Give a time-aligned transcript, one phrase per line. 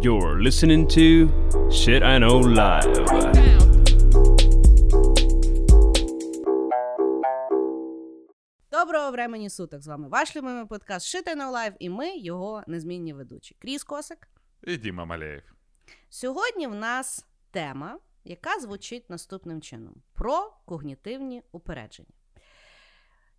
[0.00, 1.28] You're listening to
[1.70, 2.92] Shit I Know Live.
[8.70, 9.82] Доброго времені суток!
[9.82, 13.56] З вами ваш любимий подкаст Shit I Know Live і ми його незмінні ведучі.
[13.58, 14.28] Кріс Косик.
[14.62, 15.42] І Діма Малеєв.
[16.08, 22.08] Сьогодні в нас тема, яка звучить наступним чином: про когнітивні упередження.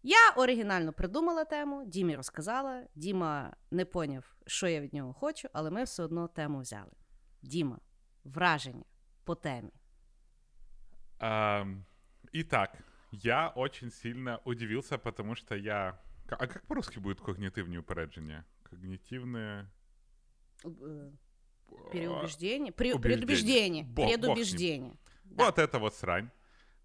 [0.03, 2.85] Я оригінально придумала тему, Дімі розказала.
[2.95, 6.93] Діма не поняв, що я від нього хочу, але ми все одно тему взяли.
[7.43, 7.79] Діма,
[8.25, 8.85] враження
[9.25, 9.73] по темі.
[11.21, 11.65] А,
[12.33, 12.79] итак,
[13.13, 15.99] я очень сильно удивился, потому что я...
[16.31, 18.45] А как по-русски будет когнитивные упереджения?
[18.63, 19.67] Когнитивные...
[20.65, 21.11] Э,
[21.93, 22.73] Переубеждение.
[22.73, 23.01] При- Убеждение.
[23.01, 23.85] Предубеждение.
[23.85, 24.21] Бог- бог с ним.
[24.21, 24.97] Предубеждение.
[25.25, 25.45] Да.
[25.45, 26.31] Вот это вот срань.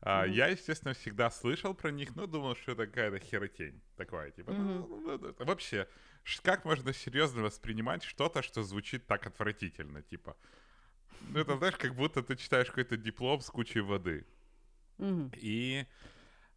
[0.05, 0.33] А, Мгм.
[0.33, 4.31] Я, естественно, всегда слышал про них, но думал, что это какая-то херотень такое.
[4.31, 4.85] Типа, ну, Мгм.
[4.89, 5.87] ну, ну, это вообще,
[6.23, 10.01] ш- как можно серьезно воспринимать что-то, что звучит так отвратительно?
[10.01, 10.35] Типа,
[11.29, 14.25] ну, это, знаешь, как будто ты читаешь какой-то диплом с кучей воды.
[14.97, 15.31] Мгм.
[15.43, 15.85] И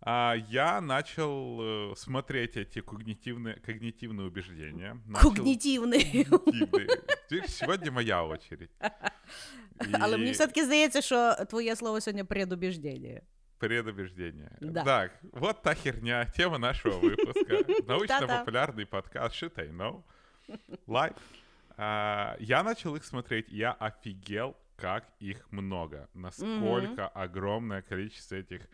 [0.01, 1.61] а, я начал
[1.93, 4.97] э, смотреть эти когнитивные, когнитивные убеждения.
[5.07, 6.25] Начал- Когнітивний.
[6.25, 6.89] Когнитивные.
[7.31, 8.71] Видишь, Сегодня моя очередь.
[9.93, 13.21] Але И мені все-таки здається, що твоє слово сьогодні предубіждення.
[13.62, 14.52] Предубеждение.
[14.60, 14.84] Да.
[14.84, 17.58] Так, вот та херня, тема нашего выпуска.
[17.88, 20.04] Научно-популярный подкаст Shit I Know.
[20.88, 21.14] Лайк.
[21.78, 26.10] А, Я начал их смотреть, я офигел, как их много.
[26.16, 28.68] Насколько огромное количество этих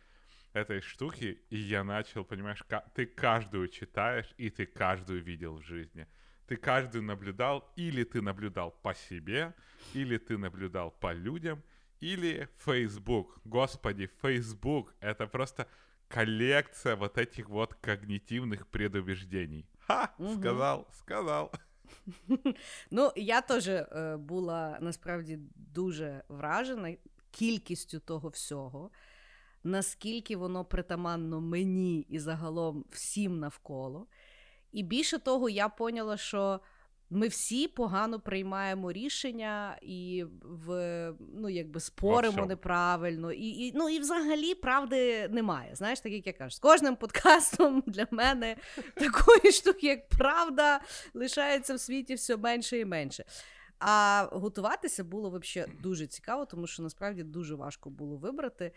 [0.54, 2.64] этой штуки, и я начал, понимаешь,
[2.96, 6.08] ты каждую читаешь, и ты каждую видел в жизни.
[6.48, 9.54] Ты каждую наблюдал, или ты наблюдал по себе,
[9.94, 11.62] или ты наблюдал по людям,
[12.01, 13.41] или Facebook.
[13.45, 15.67] Господи, Facebook — это просто
[16.09, 19.67] коллекция вот этих вот когнитивных предубеждений.
[19.79, 20.15] Ха!
[20.19, 20.41] Мгм.
[20.41, 21.51] Сказал, сказал.
[22.91, 26.97] Ну, я теж е, була насправді дуже вражена
[27.31, 28.91] кількістю того всього,
[29.65, 34.07] наскільки воно притаманно мені і загалом всім навколо.
[34.73, 36.61] І більше того, я поняла, що
[37.10, 43.32] ми всі погано приймаємо рішення і в, ну, якби споримо неправильно.
[43.32, 45.76] І, і, ну, і взагалі правди немає.
[45.76, 48.56] Знаєш, так як я кажу, з кожним подкастом для мене
[48.94, 50.80] такої штуки, як правда,
[51.14, 53.26] лишається в світі все менше і менше.
[53.80, 58.72] А готуватися було взагалі дуже цікаво, тому що насправді дуже важко було вибрати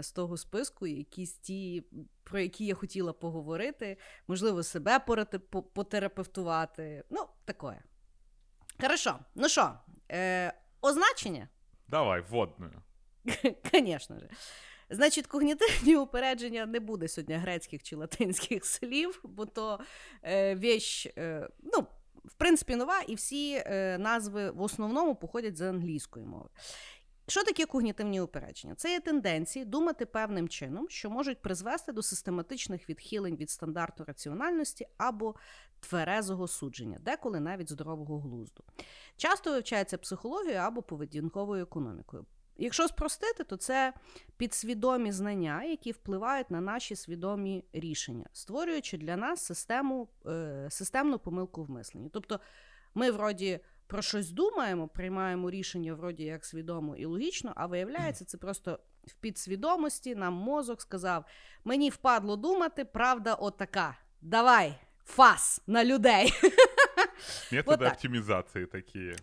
[0.00, 1.84] з того списку якісь ті,
[2.24, 3.96] про які я хотіла поговорити,
[4.28, 5.38] можливо, себе порати-
[5.74, 7.04] потерапевтувати.
[7.10, 7.82] Ну, таке.
[8.80, 9.74] Хорошо, ну що,
[10.12, 11.48] е, означення?
[11.88, 12.82] Давай, вводную.
[13.72, 14.28] Звісно ж.
[14.90, 19.80] Значить, когнітивні упередження не буде сьогодні грецьких чи латинських слів, бо то
[20.22, 21.86] е, віч, е, ну,
[22.24, 26.48] в принципі, нова, і всі е, назви в основному походять з англійської мови.
[27.30, 28.74] Що таке когнітивні упередження?
[28.74, 34.86] Це є тенденції думати певним чином, що можуть призвести до систематичних відхилень від стандарту раціональності
[34.98, 35.34] або
[35.80, 38.64] тверезого судження, деколи навіть здорового глузду.
[39.16, 42.26] Часто вивчається психологією або поведінковою економікою.
[42.56, 43.92] Якщо спростити, то це
[44.36, 51.64] підсвідомі знання, які впливають на наші свідомі рішення, створюючи для нас систему, е, системну помилку
[51.64, 52.08] в мисленні.
[52.12, 52.40] Тобто
[52.94, 58.38] ми вроді про щось думаємо, приймаємо рішення вроді як свідомо і логічно, а виявляється, це
[58.38, 61.24] просто в підсвідомості нам мозок сказав:
[61.64, 63.96] мені впадло думати, правда отака.
[64.22, 64.74] Давай,
[65.04, 66.32] фас на людей.
[67.52, 67.92] Методы Вот так.
[67.92, 68.66] оптимизации.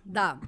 [0.06, 0.39] Да.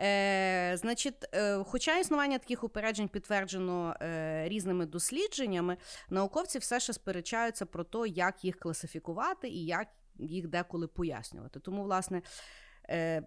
[0.00, 5.76] Е, значить, е, хоча існування таких упереджень підтверджено е, різними дослідженнями,
[6.10, 11.60] науковці все ще сперечаються про те, як їх класифікувати і як їх деколи пояснювати.
[11.60, 12.22] Тому, власне,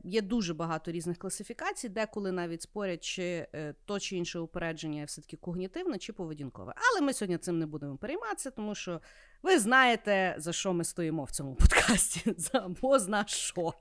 [0.03, 5.37] є дуже багато різних класифікацій, деколи навіть спорять, чи е, то чи інше упередження все-таки
[5.37, 6.73] когнітивне чи поведінкове.
[6.91, 9.01] Але ми сьогодні цим не будемо перейматися, тому що
[9.43, 13.73] ви знаєте, за що ми стоїмо в цьому подкасті, за бо зна що.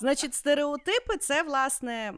[0.00, 2.14] Значить, стереотипи це власне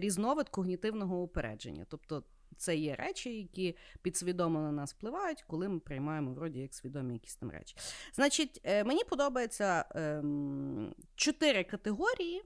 [0.00, 1.86] різновид когнітивного упередження.
[1.88, 2.24] Тобто
[2.56, 7.36] це є речі, які підсвідомо на нас впливають, коли ми приймаємо вроді як свідомі якісь
[7.36, 7.76] там речі.
[8.14, 12.42] Значить, е, мені подобається ем, чотири категорії.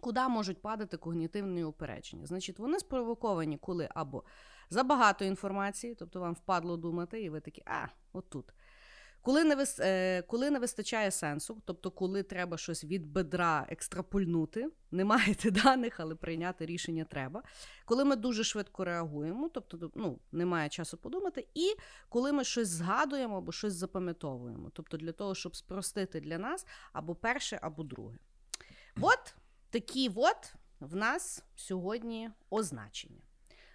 [0.00, 2.26] Куди можуть падати когнітивні упередження?
[2.26, 4.24] Значить, вони спровоковані, коли або
[4.70, 8.52] забагато інформації, тобто вам впадло думати, і ви такі, а, отут.
[9.22, 9.80] Коли не, вис...
[9.80, 16.00] е, коли не вистачає сенсу, тобто коли треба щось від бедра екстраполюнути, не маєте даних,
[16.00, 17.42] але прийняти рішення треба.
[17.84, 21.74] Коли ми дуже швидко реагуємо, тобто ну, немає часу подумати, і
[22.08, 27.14] коли ми щось згадуємо або щось запам'ятовуємо, тобто для того, щоб спростити для нас або
[27.14, 28.18] перше, або друге.
[29.00, 29.34] От
[29.70, 33.20] такі от в нас сьогодні означення.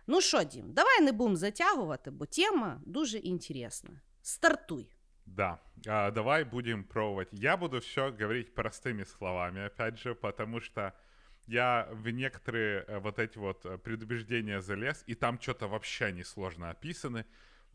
[0.07, 4.01] Ну що, Дім, давай не будемо затягувати, бо тема дуже інтересна.
[4.21, 4.94] Стартуй.
[5.25, 7.29] Да, а, давай будем пробовать.
[7.31, 10.93] Я буду все говорить простыми словами, опять же, потому что
[11.47, 16.69] я в некоторые э, вот эти вот э, предубеждения залез, и там что-то вообще несложно
[16.69, 17.25] описаны,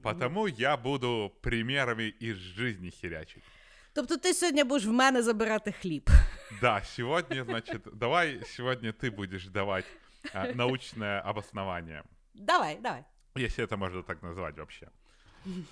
[0.02, 0.54] потому mm-hmm.
[0.58, 3.44] я буду примерами из жизни херячить.
[3.92, 6.10] Тобто ти сьогодні будеш в мене забирати хліб.
[6.60, 9.84] Да, сегодня, значит, давай сегодня ты будешь давать
[10.34, 12.02] а, научное обоснование.
[12.34, 13.04] Давай, давай.
[13.36, 14.88] Если это можно так назвать вообще.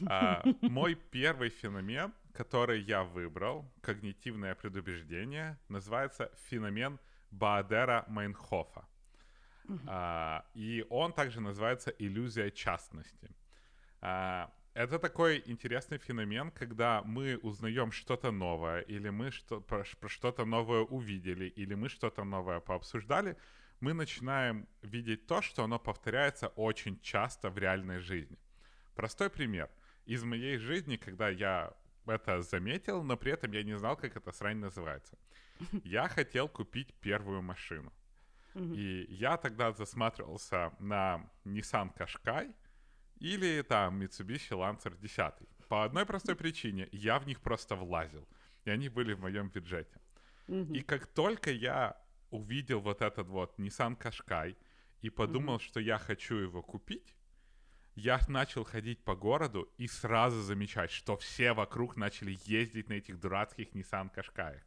[0.07, 6.99] А, мой первый феномен, который я выбрал, когнитивное предубеждение, называется феномен
[7.31, 8.85] Баадера Мейнхофа.
[9.87, 13.31] А, и он также называется иллюзия частности.
[14.01, 20.09] А, это такой интересный феномен, когда мы узнаем что-то новое, или мы что, про, про
[20.09, 23.37] что-то новое увидели, или мы что-то новое пообсуждали,
[23.81, 28.39] мы начинаем видеть то, что оно повторяется очень часто в реальной жизни.
[28.99, 29.71] Простой пример.
[30.07, 31.73] Из моей жизни, когда я
[32.07, 35.17] это заметил, но при этом я не знал, как эта срань называется.
[35.85, 37.93] Я хотел купить первую машину.
[38.55, 42.53] И я тогда засматривался на Nissan Qashqai
[43.21, 45.49] или там Mitsubishi Lancer 10.
[45.69, 46.89] По одной простой причине.
[46.91, 48.27] Я в них просто влазил.
[48.65, 50.01] И они были в моем бюджете.
[50.49, 51.95] И как только я
[52.31, 54.57] увидел вот этот вот Nissan Qashqai
[55.03, 57.15] и подумал, что я хочу его купить,
[57.99, 63.19] я начал ходить по городу и сразу замечать, что все вокруг начали ездить на этих
[63.19, 64.61] дурацких Nissan Qashqai.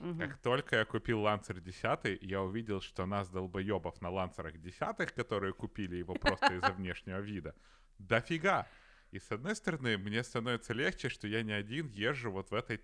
[0.00, 0.18] Угу.
[0.18, 5.52] Как только я купил Ланцер 10, я увидел, что нас, долбоебов, на Ланцерах 10, которые
[5.52, 7.54] купили его просто из-за внешнего вида,
[7.98, 8.66] дофига.
[9.12, 12.80] И с одной стороны, мне становится легче, что я не один езжу вот в этой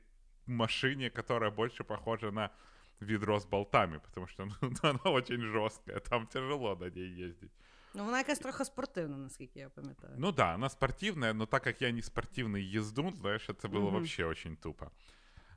[0.46, 2.52] машине, которая больше похожа на
[3.00, 7.52] ведро с болтами, потому что ну, она очень жесткая, там тяжело на ней ездить.
[7.94, 10.14] Ну, вона якась трохи спортивна, наскільки я пам'ятаю.
[10.18, 13.96] Ну да, она спортивная, но так как я не спортивный ездун, знаешь, это было угу.
[13.96, 14.90] вообще очень тупо.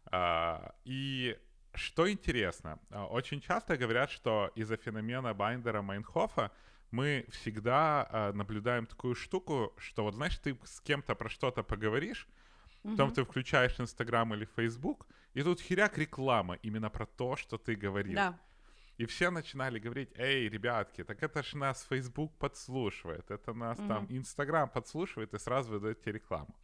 [0.05, 1.37] А, и
[1.73, 6.51] что интересно, а, очень часто говорят, что из-за феномена Байндера Майнхофа
[6.91, 12.27] мы всегда а, наблюдаем такую штуку, что вот знаешь, ты с кем-то про что-то поговоришь,
[12.83, 12.91] угу.
[12.91, 17.75] потом ты включаешь Инстаграм или Фейсбук, и тут херяк реклама именно про то, что ты
[17.75, 18.15] говорил.
[18.15, 18.39] Да.
[18.97, 23.87] И все начинали говорить, эй, ребятки, так это ж нас Facebook подслушивает, это нас mm-hmm.
[23.87, 26.55] там Instagram подслушивает и сразу выдает тебе рекламу.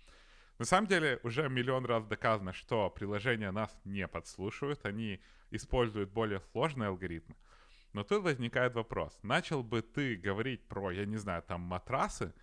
[0.59, 5.19] На самом деле уже миллион раз доказано, что приложения нас не подслушивают, они
[5.51, 7.35] используют более сложные алгоритмы.
[7.93, 12.33] Но тут возникает вопрос, начал бы ты говорить про, я не знаю, там матрасы,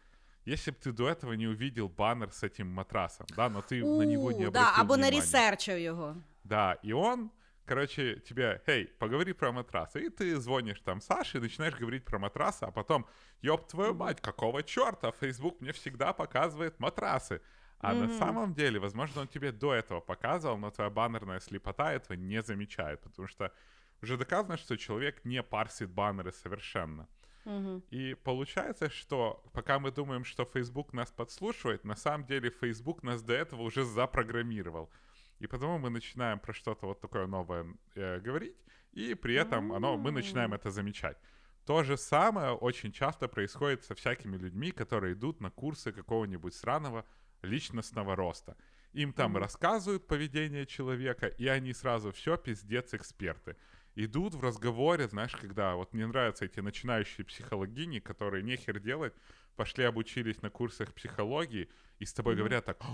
[0.44, 3.98] если бы ты до этого не увидел баннер с этим матрасом, да, но ты У,
[3.98, 6.16] на него не обратил да, або не ресерчив его.
[6.44, 7.30] Да, и он
[7.66, 10.06] короче, тебе, эй, поговори про матрасы.
[10.06, 13.06] И ты звонишь там Саше и начинаешь говорить про матрасы, а потом,
[13.42, 17.42] ёб твою мать, какого черта, Facebook мне всегда показывает матрасы.
[17.78, 18.06] А mm-hmm.
[18.06, 22.40] на самом деле, возможно, он тебе до этого показывал, но твоя баннерная слепота этого не
[22.42, 23.52] замечает, потому что
[24.00, 27.06] уже доказано, что человек не парсит баннеры совершенно.
[27.44, 27.82] Mm-hmm.
[27.90, 33.22] И получается, что пока мы думаем, что Facebook нас подслушивает, на самом деле Facebook нас
[33.22, 34.90] до этого уже запрограммировал.
[35.38, 38.56] И потому мы начинаем про что-то вот такое новое э, говорить,
[38.92, 41.18] и при этом оно, мы начинаем это замечать.
[41.66, 47.04] То же самое очень часто происходит со всякими людьми, которые идут на курсы какого-нибудь сраного
[47.42, 48.56] личностного роста.
[48.92, 49.40] Им там mm-hmm.
[49.40, 53.56] рассказывают поведение человека, и они сразу все пиздец эксперты.
[53.96, 59.14] Идут в разговоре, знаешь, когда вот мне нравятся эти начинающие психологини, которые нехер делать,
[59.56, 62.38] пошли обучились на курсах психологии, и с тобой mm-hmm.
[62.38, 62.84] говорят так,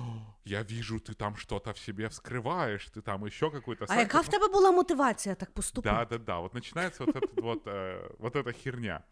[0.45, 3.87] я вижу, ты там что-то в себе вскрываешь, ты там еще какую-то...
[3.89, 5.93] А яка в тебе была мотивация так поступать?
[5.93, 9.05] Да-да-да, вот начинается вот, этот, вот, э, вот эта херня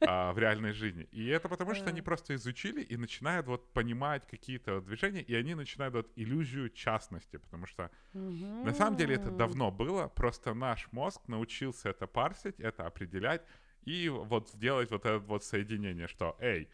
[0.00, 1.06] а, в реальной жизни.
[1.12, 5.54] И это потому, что они просто изучили и начинают вот понимать какие-то движения, и они
[5.54, 11.20] начинают вот иллюзию частности, потому что на самом деле это давно было, просто наш мозг
[11.28, 13.42] научился это парсить, это определять,
[13.84, 16.68] и вот сделать вот это вот соединение, что, эй,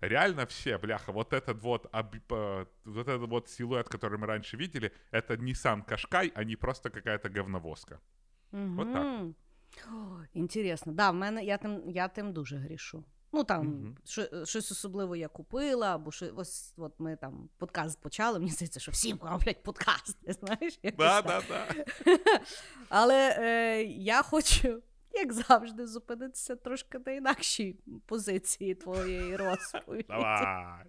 [0.00, 4.56] реально все, бляха, вот этот вот, об, э, вот этот вот силуэт, который мы раньше
[4.56, 8.00] видели, это Nissan Qashqai, а не просто какая-то говновозка.
[8.52, 8.74] Угу.
[8.74, 9.06] Вот так.
[9.92, 10.92] О, Інтересно.
[10.92, 13.04] Да, в мене я тим, я тим дуже грішу.
[13.32, 18.00] Ну там mm що, щось особливо я купила, або що ось от ми там подкаст
[18.00, 18.38] почали.
[18.38, 20.32] Мені здається, що всім роблять подкасти.
[20.32, 21.66] Знаєш, да, да, да.
[22.88, 24.82] Але е, я хочу
[25.13, 27.75] як завжди, зупинитися трошки на інакшій
[28.05, 30.05] позиції твоєї розповіді.
[30.09, 30.85] Давай.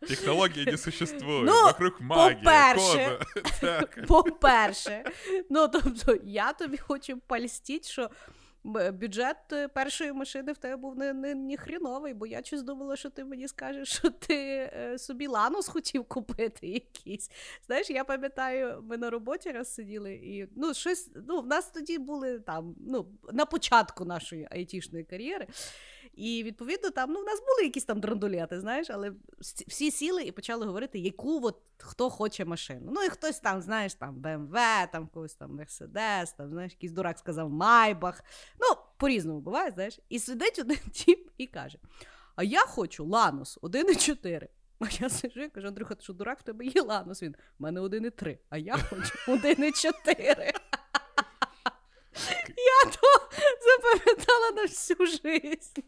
[0.00, 3.18] Технології не существують, Ну, вокруг магія, по-перше,
[4.08, 5.04] По-перше,
[5.50, 8.10] ну тобто, я тобі хочу пальстіть, що
[8.64, 12.96] бюджет е, першої машини в тебе був не, не, не хріновий, бо я щось думала,
[12.96, 17.30] що ти мені скажеш, що ти е, собі ланос хотів купити якийсь.
[17.66, 21.98] Знаєш, я пам'ятаю, ми на роботі раз сиділи, і ну, щось, ну, в нас тоді
[21.98, 25.46] були там, ну, на початку нашої айтішної кар'єри.
[26.16, 30.32] І відповідно там ну, в нас були якісь там драндулети, знаєш, але всі- сіли і
[30.32, 32.90] почали говорити, яку от хто хоче машину.
[32.94, 37.18] Ну і хтось там, знаєш, там BMW, там когось там Mercedes, там, знаєш, якийсь дурак
[37.18, 38.24] сказав Майбах.
[38.60, 38.66] Ну,
[38.96, 40.00] по-різному буває, знаєш.
[40.08, 41.78] І сидить один тіп і каже:
[42.36, 44.48] А я хочу Ланос 1,4.
[44.80, 47.22] А я сижу і кажу, Андрюха, ти що дурак, в тебе є Ланос?
[47.22, 50.50] Він, в мене 1,3, а я хочу 1,4.
[52.14, 53.30] Я то
[53.60, 55.84] запам'ятала на всю жизнь.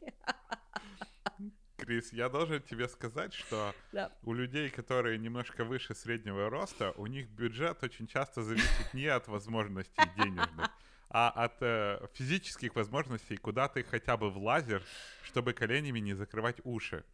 [1.76, 4.10] Крис, я должен тебе сказать, что Да.
[4.22, 9.28] у людей, которые немножко выше среднего роста, у них бюджет очень часто зависит не от
[9.28, 10.70] возможностей денежных,
[11.10, 14.82] а от э, физических возможностей, куда ты хотя бы влазишь,
[15.22, 17.04] чтобы коленями не закрывать уши.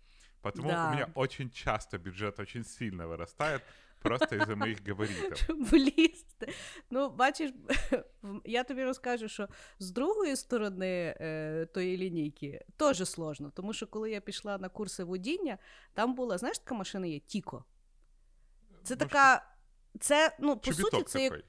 [0.42, 0.88] Потому Да.
[0.88, 3.60] у меня очень часто бюджет очень сильно вырастает
[3.98, 5.38] просто из-за моих габаритов.
[5.70, 6.46] щоб.
[6.90, 7.52] Ну, бачиш,
[8.44, 14.10] я тобі розкажу, що з другої сторони е, тої лінійки теж сложно, тому що коли
[14.10, 15.58] я пішла на курси водіння,
[15.94, 17.64] там була, знаєш, така машина є Тіко.
[18.82, 19.48] Це Ну, така.
[20.00, 21.44] Це, ну, по суті, це такой.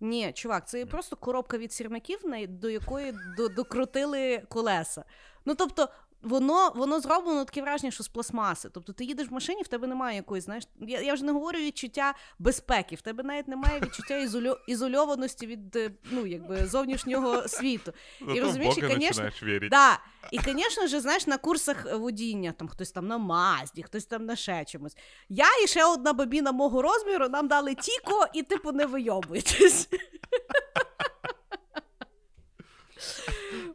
[0.00, 3.14] ні, чувак, це просто коробка від сірників, до якої
[3.56, 5.04] докрутили колеса.
[5.44, 5.88] Ну тобто,
[6.22, 8.68] воно, воно зроблено таке враження, що з пластмаси.
[8.72, 11.58] Тобто, ти їдеш в машині, в тебе немає якоїсь, знаєш, я, я вже не говорю
[11.58, 17.92] відчуття безпеки, в тебе навіть немає відчуття ізольо, ізольованості від е, ну, якби, зовнішнього світу.
[18.34, 19.30] І розумієш, і, конечно.
[19.70, 19.98] Да.
[20.32, 24.36] І, звісно ж, знаєш, на курсах водіння, там хтось там на Мазді, хтось там на
[24.36, 24.96] ще чомусь.
[25.28, 29.88] Я і ще одна бабіна мого розміру, нам дали тіко, і типу не вийобуйтесь.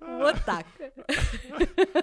[0.01, 0.65] Вот так.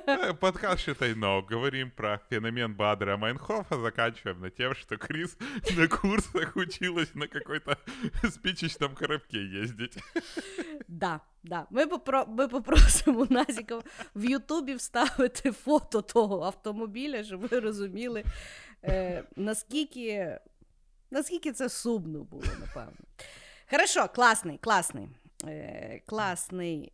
[0.06, 1.42] Э, Подкаст «Считай но».
[1.42, 3.76] Говорим про феномен Бадера Майнхофа.
[3.80, 5.36] Заканчиваем на тем, что Крис
[5.76, 7.76] на курсах училась на какой-то
[8.30, 9.98] спичечном коробке ездить.
[10.88, 11.66] Да, да.
[11.70, 12.24] Ми, попро...
[12.28, 13.80] Ми попросимо Назіка
[14.14, 18.24] в Ютубі вставити фото того автомобіля, щоб ви розуміли,
[18.84, 20.38] е, наскільки,
[21.10, 22.98] наскільки це сумно було, напевно.
[23.70, 25.08] Хорошо, класний, класний.
[25.44, 26.92] Е, класний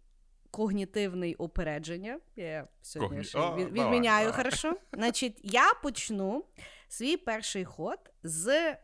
[0.54, 2.20] когнітивний опередження.
[2.36, 4.32] Я сьогодні Когні- ще О, від- відміняю, давай.
[4.32, 4.76] хорошо.
[4.92, 6.44] Значить, я почну
[6.88, 8.76] свій перший ход з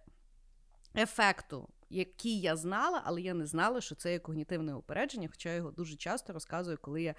[0.96, 5.54] ефекту, який я знала, але я не знала, що це є когнітивне опередження, хоча я
[5.54, 7.14] його дуже часто розказую, коли я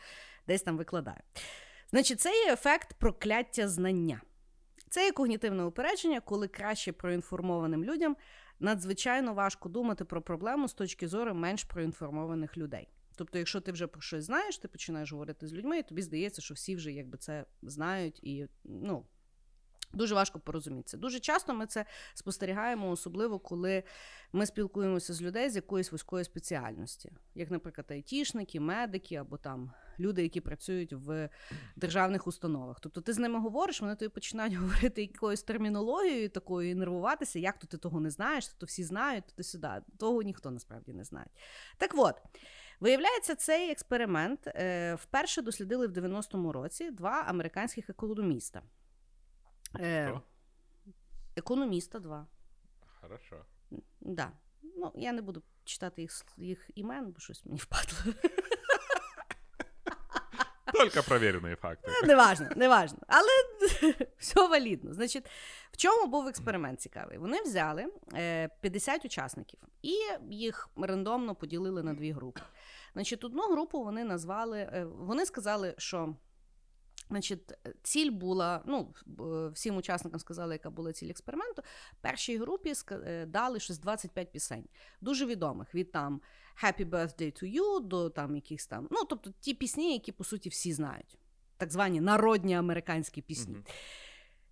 [0.48, 1.20] десь там викладаю.
[1.92, 4.22] Значить, це є ефект прокляття знання.
[4.90, 8.18] Це є когнітивне упередження, коли краще проінформованим людям
[8.60, 12.88] надзвичайно важко думати про проблему з точки зору менш проінформованих людей.
[13.16, 16.42] Тобто, якщо ти вже про щось знаєш, ти починаєш говорити з людьми, і тобі здається,
[16.42, 19.06] що всі вже якби це знають, і ну,
[19.94, 20.98] дуже важко порозумітися.
[20.98, 23.84] Дуже часто ми це спостерігаємо, особливо коли
[24.34, 30.24] ми спілкуємося з людей з якоїсь вузької спеціальності, як, наприклад, айтішники, медики або там люди,
[30.24, 31.30] які працюють в
[31.76, 32.80] державних установах.
[32.80, 37.60] Тобто ти з ними говориш, вони тобі починають говорити якоюсь термінологією такою і нервуватися, як
[37.60, 39.82] то ти того не знаєш, то всі знають, то ти сюди.
[39.98, 41.28] Того ніхто насправді не знає.
[41.78, 42.16] Так от.
[42.82, 48.64] Виявляється, цей експеримент е, вперше дослідили в 90-му році два американських економіста.
[49.80, 50.22] Е, Хто?
[51.36, 52.28] економіста два.
[53.02, 53.46] Хорошо.
[54.00, 54.32] Да.
[54.62, 58.14] Ну, я не буду читати їх, їх імен, бо щось мені впадло.
[60.74, 61.92] Только проверенные факти.
[62.04, 63.00] Е, Неважно, неважно.
[63.08, 63.30] Але
[64.18, 64.94] все валідно.
[64.94, 65.26] Значить,
[65.72, 67.18] в чому був експеримент цікавий?
[67.18, 69.96] Вони взяли е, 50 учасників і
[70.30, 72.42] їх рандомно поділили на дві групи.
[72.94, 76.16] Значить, одну групу вони назвали, е, вони сказали, що.
[77.12, 77.54] Значить,
[77.84, 78.94] ціль була, ну,
[79.54, 81.62] всім учасникам сказали, яка була ціль експерименту.
[82.02, 84.66] Першій групі е, дали щось 25 пісень,
[85.02, 86.22] дуже відомих, від там
[86.64, 88.88] Happy Birthday to You до там якихось там.
[88.92, 91.18] Ну, тобто ті пісні, які по суті всі знають.
[91.58, 93.54] Так звані народні американські пісні.
[93.54, 93.64] Мгм.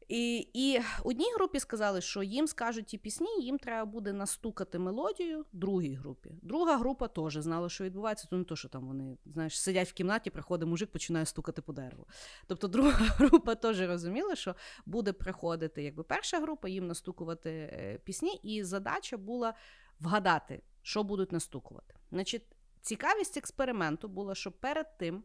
[0.10, 5.46] І, і одній групі сказали, що їм скажуть ті пісні, їм треба буде настукати мелодію
[5.54, 6.32] другій групі.
[6.42, 9.94] Друга група теж знала, що відбувається, то не то, що там вони знаєш, сидять в
[9.94, 12.08] кімнаті, приходить мужик, починає стукати по дереву.
[12.48, 18.40] Тобто друга група теж розуміла, що буде приходити якби перша група, їм настукувати е, пісні,
[18.44, 19.54] і задача була
[20.00, 21.96] вгадати, що будуть настукувати.
[22.12, 22.44] Значить,
[22.82, 25.24] цікавість експерименту була, що перед тим,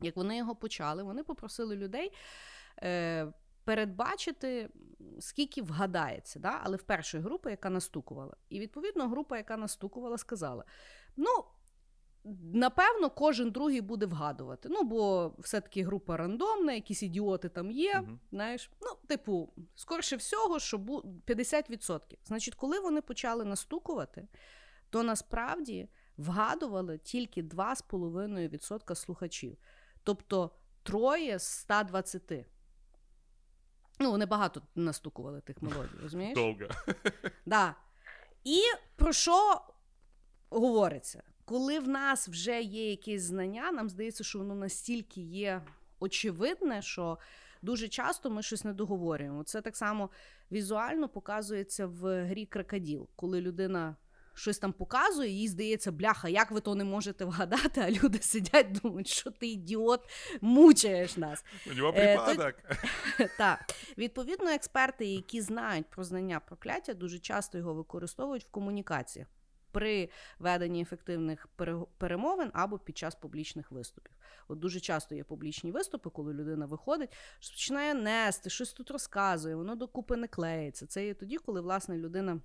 [0.00, 2.12] як вони його почали, вони попросили людей.
[3.68, 4.70] Передбачити,
[5.20, 6.60] скільки вгадається, да?
[6.62, 8.36] але в першої групи, яка настукувала.
[8.48, 10.64] І відповідно група, яка настукувала, сказала:
[11.16, 11.44] ну.
[12.54, 14.68] Напевно, кожен другий буде вгадувати.
[14.68, 17.94] Ну, бо все-таки група рандомна, якісь ідіоти там є.
[17.94, 18.18] Uh-huh.
[18.30, 18.70] знаєш.
[18.80, 22.00] Ну, типу, скорше всього, що 50%.
[22.24, 24.28] Значить, коли вони почали настукувати,
[24.90, 29.56] то насправді вгадували тільки 2,5% слухачів.
[30.02, 30.50] Тобто
[30.82, 32.46] троє з 120.
[33.98, 36.34] Ну, вони багато настукували тих мелодій, розумієш?
[36.34, 36.66] Довго.
[37.46, 37.74] Да.
[38.44, 38.60] І
[38.96, 39.60] про що
[40.50, 41.22] говориться?
[41.44, 45.62] Коли в нас вже є якесь знання, нам здається, що воно настільки є
[46.00, 47.18] очевидне, що
[47.62, 49.44] дуже часто ми щось не договорюємо.
[49.44, 50.10] Це так само
[50.52, 53.96] візуально показується в грі крокоділ, коли людина
[54.38, 58.72] щось там показує, їй здається, бляха, як ви то не можете вгадати, а люди сидять,
[58.72, 60.08] думають, що ти ідіот,
[60.40, 61.44] мучаєш нас.
[61.70, 62.54] У нього е, припадок.
[63.38, 63.60] Так.
[63.98, 69.28] Відповідно, експерти, які знають про знання прокляття, дуже часто його використовують в комунікаціях.
[69.72, 71.48] При веденні ефективних
[71.98, 74.12] перемовин або під час публічних виступів.
[74.48, 77.10] От дуже часто є публічні виступи, коли людина виходить,
[77.52, 80.86] починає нести, щось тут розказує, воно докупи не клеїться.
[80.86, 82.40] Це є тоді, коли власне людина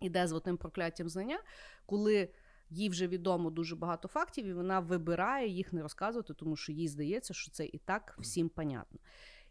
[0.00, 1.40] іде з отим прокляттям знання,
[1.86, 2.28] коли
[2.70, 6.88] їй вже відомо дуже багато фактів, і вона вибирає їх не розказувати, тому що їй
[6.88, 9.00] здається, що це і так всім понятно.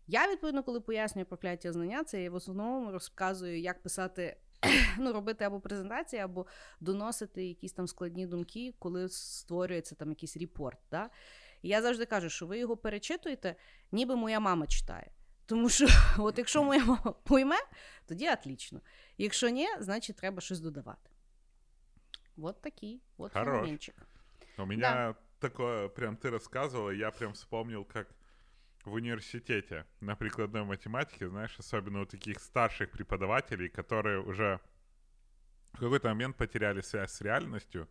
[0.08, 4.38] Я, відповідно, коли пояснюю прокляття знання, це я в основному розказую, як писати,
[4.98, 6.46] ну, робити або презентації, або
[6.80, 10.80] доносити якісь там складні думки, коли створюється там якийсь репорт.
[10.92, 11.10] Да?
[11.62, 13.56] І я завжди кажу, що ви його перечитуєте,
[13.92, 15.12] ніби моя мама читає.
[15.48, 15.88] Тому що,
[16.18, 17.58] от якщо моя мама пойме,
[18.06, 18.82] тоді отлично.
[19.18, 21.10] Якщо ні, значить треба щось додавати.
[22.36, 23.96] Вот такий вот феноменчик.
[24.58, 25.16] У меня да.
[25.39, 28.08] такое, прям ты рассказывала, я прям вспомнил, как
[28.86, 34.60] в университете на прикладной математике, знаешь, особенно у таких старших преподавателей, которые уже
[35.74, 37.88] в какой-то момент потеряли связь с реальностью,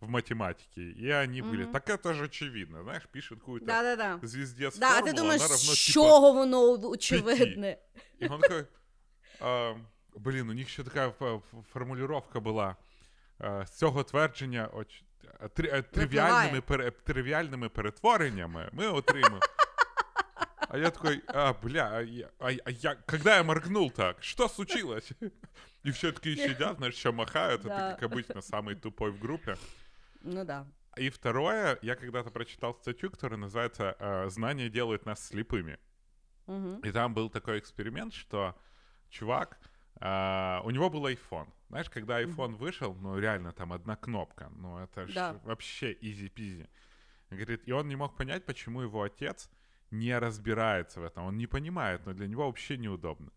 [0.00, 1.64] в математике, и они были.
[1.64, 4.26] Так это же очевидно, знаешь, пишут какую-то Да-да-да.
[4.26, 7.78] звездец Да, формулу, ти думаєш, з чого типа, воно очевидне?
[8.22, 8.64] И он такой,
[9.40, 9.74] а,
[10.14, 11.12] блин, у них ще така
[11.72, 12.76] формулировка була.
[13.38, 15.02] А, з цього твердження оч...
[15.54, 19.40] три, тривіальними, пер, тривіальними перетвореннями ми отримаємо.
[20.68, 24.48] А я такой, а, бля, а я, а, а я, когда я моргнул так, что
[24.48, 25.12] случилось?
[25.86, 29.56] И все таки сидят, знаешь, все махают, это, как обычно, самый тупой в группе.
[30.21, 30.67] Ну да.
[30.97, 35.79] И второе, я когда-то прочитал статью, которая называется э, «Знания делают нас слепыми».
[36.47, 36.81] Угу.
[36.83, 38.57] И там был такой эксперимент, что
[39.09, 39.57] чувак,
[40.01, 41.47] э, у него был iPhone.
[41.69, 45.39] Знаешь, когда iPhone вышел, ну реально там одна кнопка, ну это да.
[45.45, 46.69] вообще изи-пизи.
[47.29, 49.49] Говорит, и он не мог понять, почему его отец
[49.89, 51.25] не разбирается в этом.
[51.25, 53.31] Он не понимает, но для него вообще неудобно.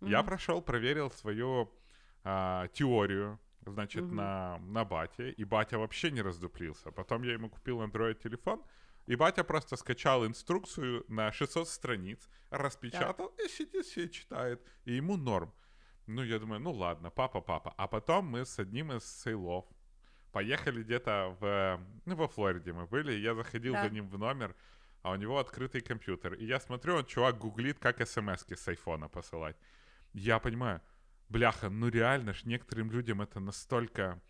[0.00, 1.72] mm Я прошел, проверил свою
[2.24, 4.14] а, теорию значит, угу.
[4.14, 6.90] на, на бате, и батя вообще не раздуплился.
[6.90, 8.62] Потом я ему купил Android-телефон,
[9.06, 13.44] и батя просто скачал инструкцию на 600 страниц, распечатал да.
[13.44, 15.52] и сидит себе читает, и ему норм.
[16.06, 17.74] Ну, я думаю, ну ладно, папа, папа.
[17.76, 19.64] А потом мы с одним из сейлов
[20.32, 23.82] поехали где-то в, ну, во Флориде мы были, я заходил да.
[23.82, 24.54] за ним в номер,
[25.02, 26.34] а у него открытый компьютер.
[26.34, 29.56] И я смотрю, он, чувак, гуглит, как смс с айфона посылать.
[30.12, 30.80] Я понимаю,
[31.29, 34.21] бляха, ну реально ж некоторым людям это настолько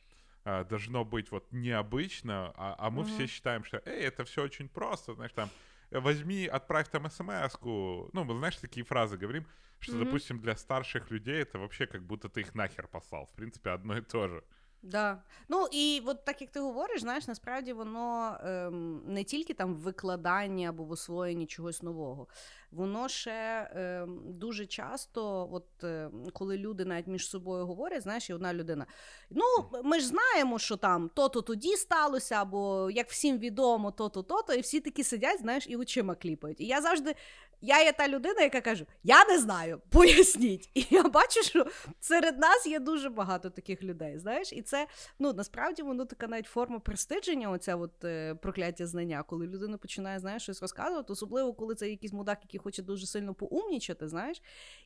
[0.43, 3.15] а, должно быть вот необычно, а, а мы mm-hmm.
[3.15, 5.49] все считаем, что, эй, это все очень просто, знаешь, там,
[5.91, 9.45] возьми, отправь там смс-ку, ну, мы, знаешь, такие фразы говорим,
[9.79, 10.05] что, mm-hmm.
[10.05, 13.97] допустим, для старших людей это вообще как будто ты их нахер послал, в принципе, одно
[13.97, 14.43] и то же.
[14.82, 15.22] Да.
[15.48, 19.78] Ну і от так як ти говориш, знаєш, насправді воно ем, не тільки там в
[19.78, 22.26] викладанні або в освоєнні чогось нового,
[22.70, 28.34] воно ще ем, дуже часто, от е, коли люди навіть між собою говорять, знаєш, і
[28.34, 28.86] одна людина.
[29.30, 29.44] Ну,
[29.84, 34.60] ми ж знаємо, що там то-то тоді сталося, або як всім відомо, то-то, то-то, і
[34.60, 36.60] всі такі сидять, знаєш, і очима кліпають.
[36.60, 37.14] І я завжди
[37.60, 40.70] я є та людина, яка каже: Я не знаю, поясніть.
[40.74, 41.66] І я бачу, що
[42.00, 44.18] серед нас є дуже багато таких людей.
[44.18, 44.86] Знаєш, і це
[45.18, 50.20] ну насправді воно така навіть форма престидження, оця от е, прокляття знання, коли людина починає
[50.20, 54.42] знаєш, щось розказувати, особливо коли це якийсь мудак, який хоче дуже сильно поумнічати, знаєш.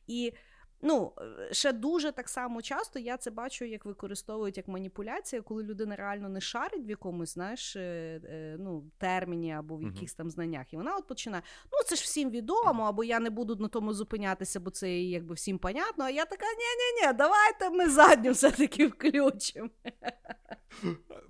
[0.07, 0.33] І
[0.81, 5.63] Ну, е, ще дуже так само часто я це бачу, як використовують як маніпуляція, коли
[5.63, 7.81] людина реально не шарить в якомусь, знаєш, е,
[8.25, 10.73] е, ну, терміні або в якихось там знаннях.
[10.73, 13.93] І вона от починає: ну це ж всім відомо, або я не буду на тому
[13.93, 16.05] зупинятися, бо це якби всім понятно.
[16.05, 19.69] А я така: ні-ні-ні, давайте ми задню все-таки включимо.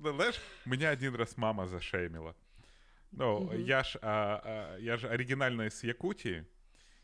[0.03, 2.33] Знаєш, мене один раз мама зашеймила.
[3.11, 3.99] Ну, я ж
[4.81, 6.43] я ж оригінально з Якутії.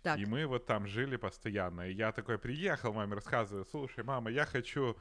[0.07, 0.19] Так.
[0.19, 1.89] И мы вот там жили постоянно.
[1.89, 4.95] И я такой приехал, маме рассказываю, слушай, мама, я хочу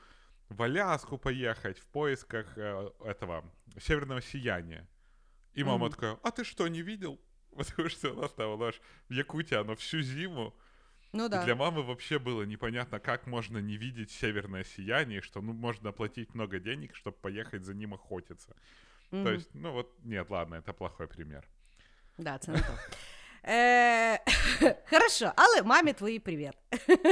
[0.48, 3.44] в Аляску поехать в поисках э, этого
[3.78, 4.88] северного сияния.
[5.54, 5.90] И мама mm-hmm.
[5.90, 7.20] такая, а ты что, не видел?
[7.56, 8.74] Потому что у нас там, у нас
[9.08, 10.52] в Якутии оно всю зиму.
[11.12, 11.42] Ну да.
[11.42, 15.92] И для мамы вообще было непонятно, как можно не видеть северное сияние, что ну можно
[15.92, 18.56] платить много денег, чтобы поехать за ним охотиться.
[19.12, 19.24] Mm-hmm.
[19.24, 21.48] То есть, ну вот, нет, ладно, это плохой пример.
[22.18, 22.72] Да, це не то.
[22.72, 22.78] Е,
[24.89, 26.53] Хорошо, але мамі твої привіт.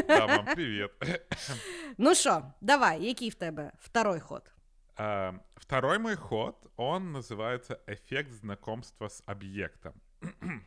[0.07, 0.91] Да, мам, привіт.
[1.97, 4.53] Ну що, давай, який в тебе второй ход?
[4.99, 9.93] Uh, второй мой ход, он называется «Эффект знакомства с объектом».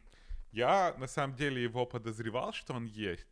[0.53, 3.29] я, на самом деле, его подозревал, что он есть,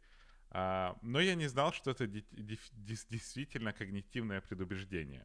[0.51, 5.25] uh, но я не знал, что это действительно когнитивное предубеждение.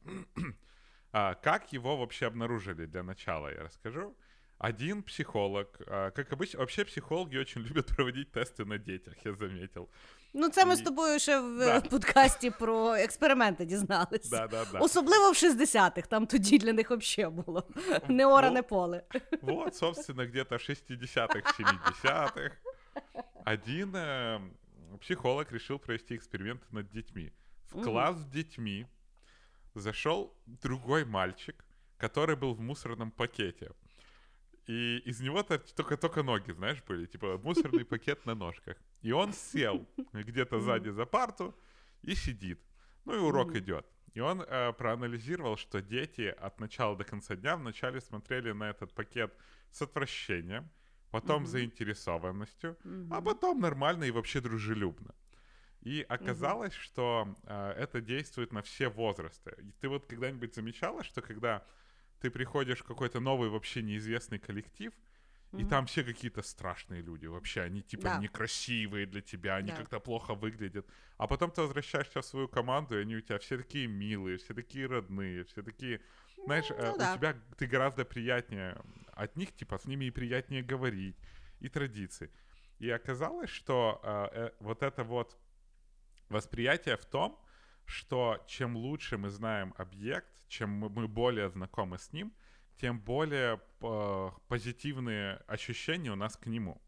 [1.12, 4.16] uh, как его вообще обнаружили для начала, я расскажу.
[4.60, 5.68] Один психолог,
[6.16, 9.90] как обычно, вообще психологи очень любят проводить тесты на детях, я заметил.
[10.34, 10.78] Ну, це ми І...
[10.78, 11.82] з тобою ще в да.
[11.82, 14.30] подкасті про експерименти дізналися.
[14.30, 14.80] Да, да, да.
[14.80, 17.64] Особливо в 60-х, там тоді для них взагалі було
[18.08, 19.04] не оране поле.
[19.42, 22.52] Вот, собственно, где-то в 60-х, 70-х
[23.46, 24.40] один э,
[25.00, 27.32] психолог решил провести эксперимент над детьми.
[27.72, 28.88] В класс с детьми
[29.76, 31.66] зашел другой мальчик,
[31.98, 33.72] который был в мусорном пакете.
[34.67, 38.77] И из него только, только ноги, знаешь, были, типа мусорный пакет на ножках.
[39.03, 41.55] И он сел где-то сзади за парту
[42.03, 42.61] и сидит.
[43.05, 43.87] Ну и урок идет.
[44.15, 48.93] И он э, проанализировал, что дети от начала до конца дня вначале смотрели на этот
[48.93, 49.33] пакет
[49.71, 50.69] с отвращением,
[51.11, 51.47] потом mm-hmm.
[51.47, 53.09] заинтересованностью, mm-hmm.
[53.11, 55.15] а потом нормально и вообще дружелюбно.
[55.83, 56.83] И оказалось, mm-hmm.
[56.83, 59.57] что э, это действует на все возрасты.
[59.59, 61.65] И ты вот когда-нибудь замечала, что когда
[62.21, 64.93] ты приходишь в какой-то новый вообще неизвестный коллектив,
[65.53, 65.63] mm-hmm.
[65.63, 67.27] и там все какие-то страшные люди.
[67.27, 68.19] Вообще, они типа да.
[68.19, 69.77] некрасивые для тебя, они да.
[69.77, 70.87] как-то плохо выглядят.
[71.17, 74.55] А потом ты возвращаешься в свою команду, и они у тебя все такие милые, все
[74.55, 76.01] такие родные, все такие.
[76.45, 77.13] Знаешь, ну, э, да.
[77.13, 78.81] у тебя ты гораздо приятнее
[79.13, 81.17] от них, типа, с ними и приятнее говорить,
[81.61, 82.31] и традиции.
[82.79, 85.37] И оказалось, что э, э, вот это вот
[86.31, 87.39] восприятие в том,
[87.85, 92.33] что чем лучше мы знаем объект, чем мы более знакомы с ним,
[92.81, 96.83] тем более э, позитивные ощущения у нас к нему.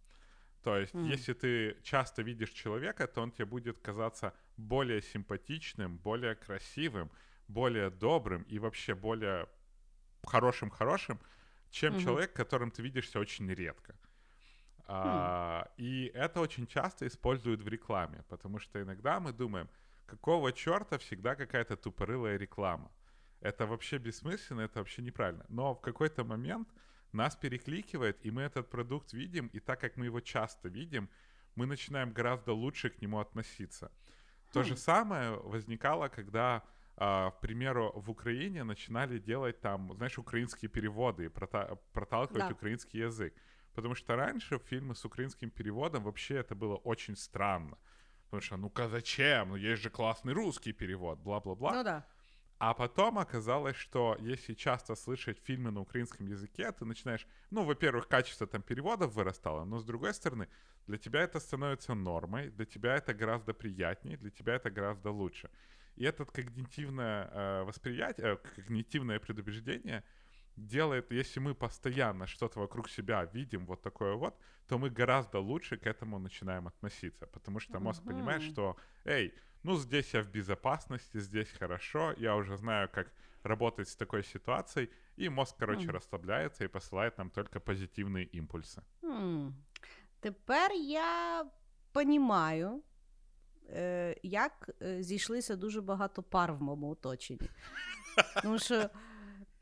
[0.62, 1.07] То есть, mm.
[1.07, 7.11] если ты часто видишь человека, то он тебе будет казаться более симпатичным, более красивым,
[7.48, 9.46] более добрым и вообще более
[10.25, 11.20] хорошим-хорошим,
[11.70, 12.03] чем mm-hmm.
[12.03, 13.92] человек, которым ты видишься очень редко.
[13.92, 13.96] Mm.
[14.88, 19.68] А, и это очень часто используют в рекламе, потому что иногда мы думаем,
[20.07, 22.90] какого черта всегда какая-то тупорылая реклама
[23.42, 25.44] это вообще бессмысленно, это вообще неправильно.
[25.48, 26.68] Но в какой-то момент
[27.12, 31.09] нас перекликивает, и мы этот продукт видим, и так как мы его часто видим,
[31.57, 33.90] мы начинаем гораздо лучше к нему относиться.
[34.52, 34.64] То хм.
[34.64, 36.62] же самое возникало, когда,
[36.96, 42.55] э, к примеру, в Украине начинали делать там, знаешь, украинские переводы и прота- проталкивать да.
[42.55, 43.35] украинский язык.
[43.74, 47.78] Потому что раньше фильмы с украинским переводом вообще это было очень странно.
[48.24, 49.50] Потому что, ну-ка, зачем?
[49.50, 51.72] Ну, есть же классный русский перевод, бла-бла-бла.
[51.72, 52.07] Ну да.
[52.62, 58.07] А потом оказалось, что если часто слышать фильмы на украинском языке, ты начинаешь, ну, во-первых,
[58.07, 60.46] качество там переводов вырастало, но с другой стороны,
[60.87, 65.51] для тебя это становится нормой, для тебя это гораздо приятнее, для тебя это гораздо лучше.
[65.96, 70.05] И это когнитивное э, восприятие, э, когнитивное предубеждение
[70.55, 75.77] делает, если мы постоянно что-то вокруг себя видим вот такое вот, то мы гораздо лучше
[75.77, 78.07] к этому начинаем относиться, потому что мозг uh-huh.
[78.07, 83.88] понимает, что, эй, ну, здесь я в безопасности, здесь хорошо, я уже знаю, как работать
[83.88, 85.92] с такой ситуацией, и мозг, короче, mm.
[85.92, 88.83] расслабляется и посылает нам только позитивные импульси.
[89.03, 89.53] Mm.
[90.20, 91.44] Тепер я
[91.92, 92.83] понімаю,
[93.70, 97.51] е, як е, зійшлися дуже багато пар в моєму оточенні.
[98.42, 98.90] Тому що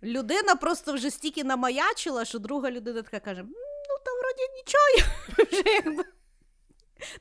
[0.03, 5.13] людина просто вже стільки намаячила, що друга людина така каже: ну, там вроді нічого,
[5.51, 6.05] вже якби.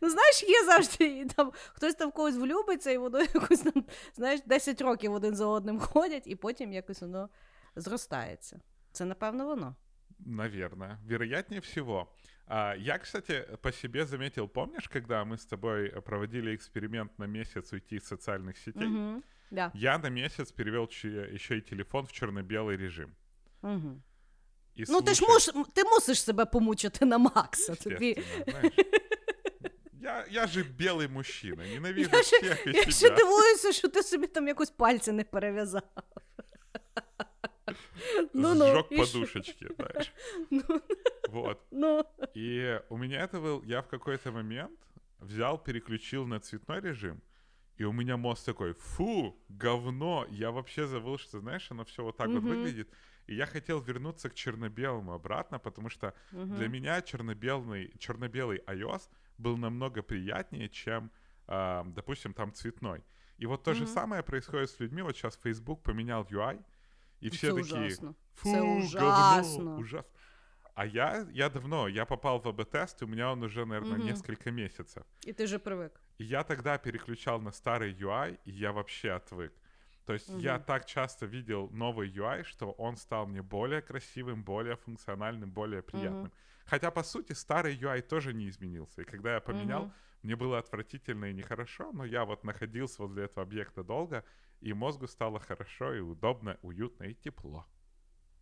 [0.00, 3.84] Ну, знаєш, є завжди там хтось там в когось влюбиться, і воно якось там,
[4.14, 7.28] знаєш, 10 років один за одним ходять, і потім якось воно
[7.76, 8.60] зростається.
[8.92, 9.76] Це, напевно, воно.
[10.18, 10.98] Наверное.
[11.08, 12.08] Вероятнее всего.
[12.46, 17.72] А, я, кстати, по себе заметил, помнишь, когда мы с тобой проводили эксперимент на месяц
[17.72, 18.86] уйти из социальных сетей?
[18.86, 19.70] Угу, да.
[19.74, 23.14] Я на месяц перевел еще и телефон в черно-белый режим.
[23.62, 24.02] Угу.
[24.74, 25.04] І ну, слушай...
[25.06, 27.74] ти ж муш, ти мусиш себе помучити на Макса.
[27.74, 28.24] Тобі...
[28.48, 28.72] Знаєш.
[30.08, 34.26] Я я же білий мужчина, ненавижу я всіх ще, Я ще дивуюся, що ти собі
[34.26, 35.82] там якось пальці не перев'язав.
[38.32, 40.12] Ну, ну, Сжег подушечки, знаешь.
[40.50, 40.62] Ну,
[41.28, 41.58] вот.
[41.70, 42.04] Ну.
[42.36, 44.78] И у меня это был, я в какой-то момент
[45.20, 47.22] взял, переключил на цветной режим,
[47.76, 52.16] и у меня мозг такой, фу, говно, я вообще забыл, что, знаешь, оно все вот
[52.16, 52.88] так вот выглядит.
[53.26, 59.08] И я хотел вернуться к черно-белому обратно, потому что для меня черно-белый, черно-белый iOS
[59.39, 61.09] был намного приятнее, чем,
[61.47, 63.01] э, допустим, там цветной.
[63.41, 65.01] И вот то же самое происходит с людьми.
[65.01, 66.59] Вот сейчас Facebook поменял UI,
[67.23, 68.15] и все Це такие, ужасно.
[68.35, 69.75] фу, Це говно, ужасно.
[69.79, 70.11] ужасно.
[70.75, 74.05] А я, я давно, я попал в АБ-тест, и у меня он уже, наверное, Мгм.
[74.07, 75.03] несколько месяцев.
[75.27, 75.91] І ти вже привик.
[76.21, 79.51] И я тогда переключал на старый UI, и я вообще отвык.
[80.05, 80.63] То есть я Мгм.
[80.65, 86.31] так часто видел новый UI, что он стал мне более красивым, более функциональным, более приятным.
[86.68, 89.02] Хотя, по сути, старый UI тоже не изменился.
[89.02, 89.92] И когда я поменял, Мгм.
[90.22, 94.22] мне было отвратительно и нехорошо, но я вот находился возле этого объекта долго,
[94.62, 97.64] и мозгу стало хорошо и удобно, уютно и тепло.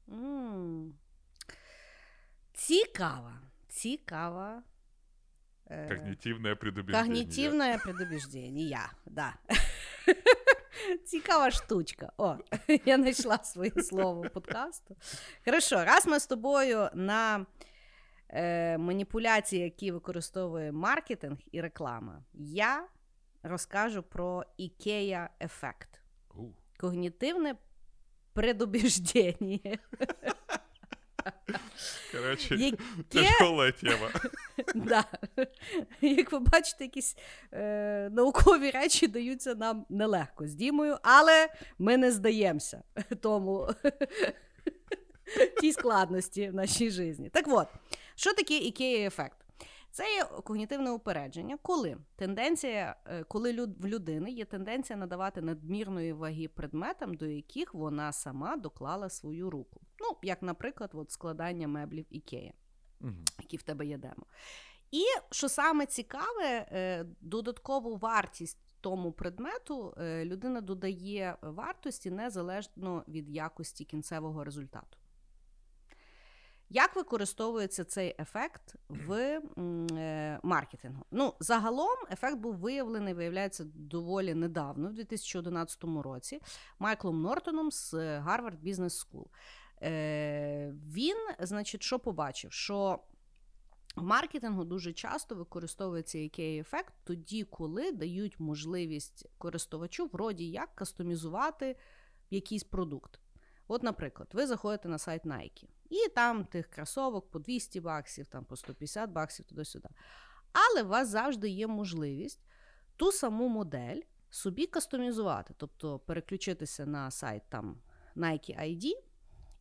[0.08, 0.94] М.
[2.52, 3.32] Цікава.
[3.68, 4.62] Цікава.
[5.70, 7.02] е, Когнитивное предубеждение.
[7.02, 9.34] Когнитивное предубеждение, да.
[11.04, 12.12] Цікава штучка.
[12.18, 12.36] О,
[12.84, 14.96] я знайшла своє слово подкасту.
[15.44, 17.46] Хорошо, раз ми з тобою на
[18.29, 22.87] е, маніпуляції, які використовує маркетинг і реклама, я
[23.43, 26.01] розкажу про IKEA ефект.
[26.77, 27.55] Когнітивне
[28.33, 29.77] предубеждення.
[32.11, 32.77] Короче, Яке
[33.09, 34.09] тяжелая тема.
[34.75, 35.05] Да.
[36.01, 37.17] Як ви бачите, якісь
[37.51, 42.83] е, наукові речі даються нам нелегко з Дімою, але ми не здаємося
[43.21, 43.69] тому
[45.61, 47.29] тій складності в нашій житті.
[47.33, 47.67] Так от,
[48.17, 49.37] що таке IKEA ефект?
[49.91, 56.13] Це є когнітивне упередження, коли тенденція, е, коли люд, в людини є тенденція надавати надмірної
[56.13, 59.81] ваги предметам, до яких вона сама доклала свою руку.
[59.99, 62.51] Ну, як, наприклад, от складання меблів IKEA
[62.99, 63.25] Мгм.
[63.39, 64.25] які в тебе є демо.
[64.91, 73.29] І що саме цікаве, е, додаткову вартість тому предмету е, людина додає вартості незалежно від
[73.29, 74.97] якості кінцевого результату.
[76.69, 81.05] Як використовується цей ефект в е, маркетингу?
[81.11, 86.41] Ну, загалом ефект був виявлений, виявляється, доволі недавно, в 2011 році,
[86.79, 89.25] Майклом Нортоном з Harvard Business School.
[89.81, 92.51] Е, він, значить, що побачив?
[92.51, 92.99] Що
[93.95, 101.75] в маркетингу дуже часто використовується який ефект тоді, коли дають можливість користувачу вроді як кастомізувати
[102.29, 103.19] якийсь продукт.
[103.67, 108.45] От, наприклад, ви заходите на сайт Nike, і там тих кросовок по 200 баксів, там
[108.45, 109.89] по 150 баксів туди-сюди.
[110.51, 112.41] Але у вас завжди є можливість
[112.95, 117.77] ту саму модель собі кастомізувати, тобто переключитися на сайт там
[118.15, 118.91] Nike ID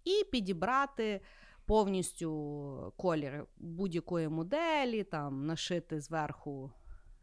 [0.04, 1.20] і підібрати
[1.64, 6.72] повністю колір будь-якої моделі, там нашити зверху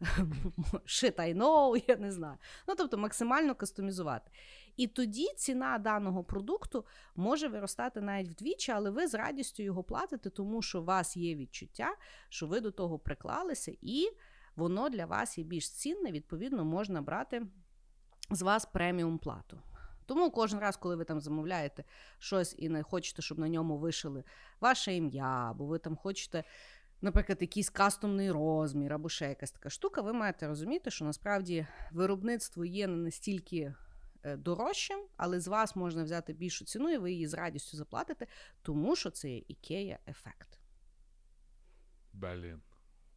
[0.86, 2.38] shit I know, я не знаю.
[2.68, 4.30] Ну, тобто максимально кастомізувати.
[4.76, 6.84] І тоді ціна даного продукту
[7.16, 11.34] може виростати навіть вдвічі, але ви з радістю його платите, тому що у вас є
[11.34, 11.96] відчуття,
[12.28, 14.10] що ви до того приклалися, і
[14.56, 17.46] воно для вас є більш цінне, відповідно, можна брати
[18.30, 19.58] з вас преміум плату.
[20.06, 21.84] Тому кожен раз, коли ви там замовляєте
[22.18, 24.24] щось і не хочете, щоб на ньому вишили
[24.60, 26.44] ваше ім'я, або ви там хочете,
[27.00, 32.64] наприклад, якийсь кастомний розмір, або ще якась така штука, ви маєте розуміти, що насправді виробництво
[32.64, 33.74] є не настільки
[34.24, 38.26] дорожчим, але з вас можна взяти більшу ціну, і ви її з радістю заплатите,
[38.62, 40.58] тому що це є IKEA ефект.
[42.12, 42.62] Блин.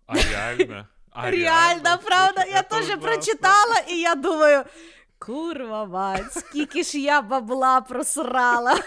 [0.05, 0.87] А реально?
[1.09, 4.63] А Реально, правда, я теж прочитала, і я думаю.
[5.19, 8.79] Курва мать, скільки ж я бабла просрала.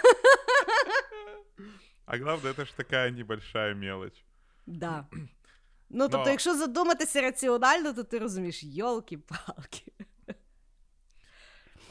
[2.07, 4.25] А главное, это же такая небольшая мелочь.
[4.67, 5.07] Да.
[5.93, 9.93] Ну, тобто, Но- якщо задуматися раціонально, то ти розумієш, йолки-палки.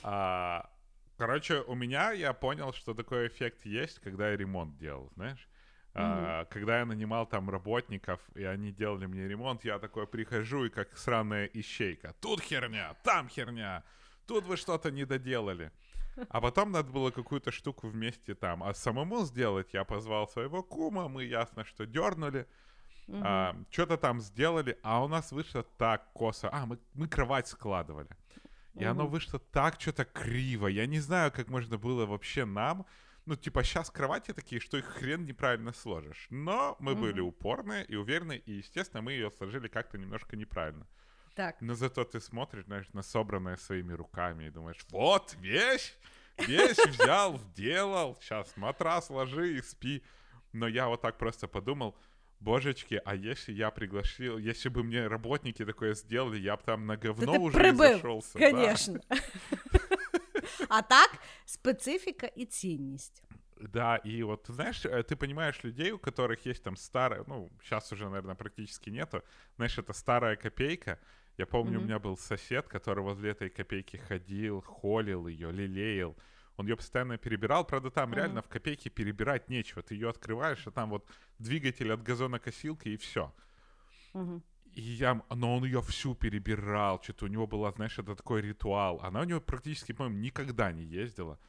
[0.03, 0.69] А,
[1.17, 5.47] короче, у меня я понял, что такой эффект есть, когда я ремонт делал, знаешь.
[5.95, 10.69] А, когда я нанимал там работников, и они делали мне ремонт, я такой прихожу и
[10.69, 12.15] как сраная ищейка.
[12.21, 13.83] Тут херня, там херня,
[14.27, 15.71] тут вы что-то не доделали.
[16.29, 18.63] А потом надо было какую-то штуку вместе там.
[18.63, 22.45] А самому сделать я позвал своего кума, мы ясно, что дернули.
[23.07, 23.65] Мгм.
[23.71, 26.47] что-то там сделали, а у нас вышло так косо.
[26.51, 28.07] А, мы, мы кровать складывали.
[28.79, 30.67] И оно вышло так что-то криво.
[30.67, 32.85] Я не знаю, как можно было вообще нам...
[33.25, 36.25] Ну, типа, сейчас кровати такие, что их хрен неправильно сложишь.
[36.31, 37.27] Но мы были Мгм.
[37.27, 40.87] упорные и уверены, и, естественно, мы ее сложили как-то немножко неправильно.
[41.35, 41.61] Так.
[41.61, 45.93] Но зато ты смотришь, знаешь, на собранное своими руками и думаешь, вот, вещь,
[46.39, 50.03] вещь взял, сделал, сейчас матрас ложи и спи.
[50.51, 51.95] Но я вот так просто подумал,
[52.40, 56.96] божечки, а если я пригласил, если бы мне работники такое сделали, я бы там на
[56.96, 58.38] говно Ти уже прибив, зашелся.
[58.38, 58.50] да.
[58.76, 59.00] Звісно.
[60.68, 61.10] А так,
[61.44, 63.22] специфіка і цінність.
[63.60, 67.50] Да, и вот, ты знаешь, э, ты понимаешь людей, у которых есть там старая, ну,
[67.62, 69.22] сейчас уже, наверное, практически нету,
[69.56, 70.98] знаешь, это старая копейка.
[71.38, 71.84] Я помню, у Мгм.
[71.84, 76.16] меня был сосед, который возле этой копейки ходил, холил ее, лелеял.
[76.59, 78.17] Он ее постоянно перебирал, правда, там Мгм.
[78.17, 79.81] реально в копейке перебирать нечего.
[79.81, 83.33] Ты ее открываешь, а там вот двигатель от газонокосилки и все.
[84.13, 84.43] Мгм.
[84.73, 88.99] И я, но он ее всю перебирал, что-то у него была, знаешь, это такой ритуал.
[89.01, 91.39] Она у него практически, по-моему, никогда не ездила.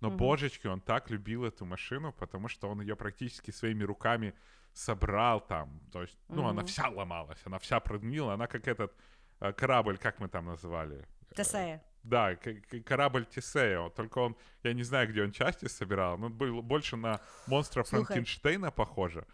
[0.00, 0.18] Но, Мгм.
[0.18, 4.34] божечки, он так любил эту машину, потому что он ее практически своими руками
[4.74, 5.80] собрал там.
[5.92, 6.66] То есть, ну, она Мгм.
[6.66, 8.94] вся ломалась, она вся прогнила, она как этот
[9.40, 11.06] э, корабль, как мы там называли?
[11.30, 11.82] Э, Тесея.
[12.08, 12.36] Да,
[12.84, 13.90] корабль Тесео.
[13.90, 17.82] Только он, я не знаю, где он части собирал, но он был больше на монстра
[17.82, 19.24] Франкенштейна похоже.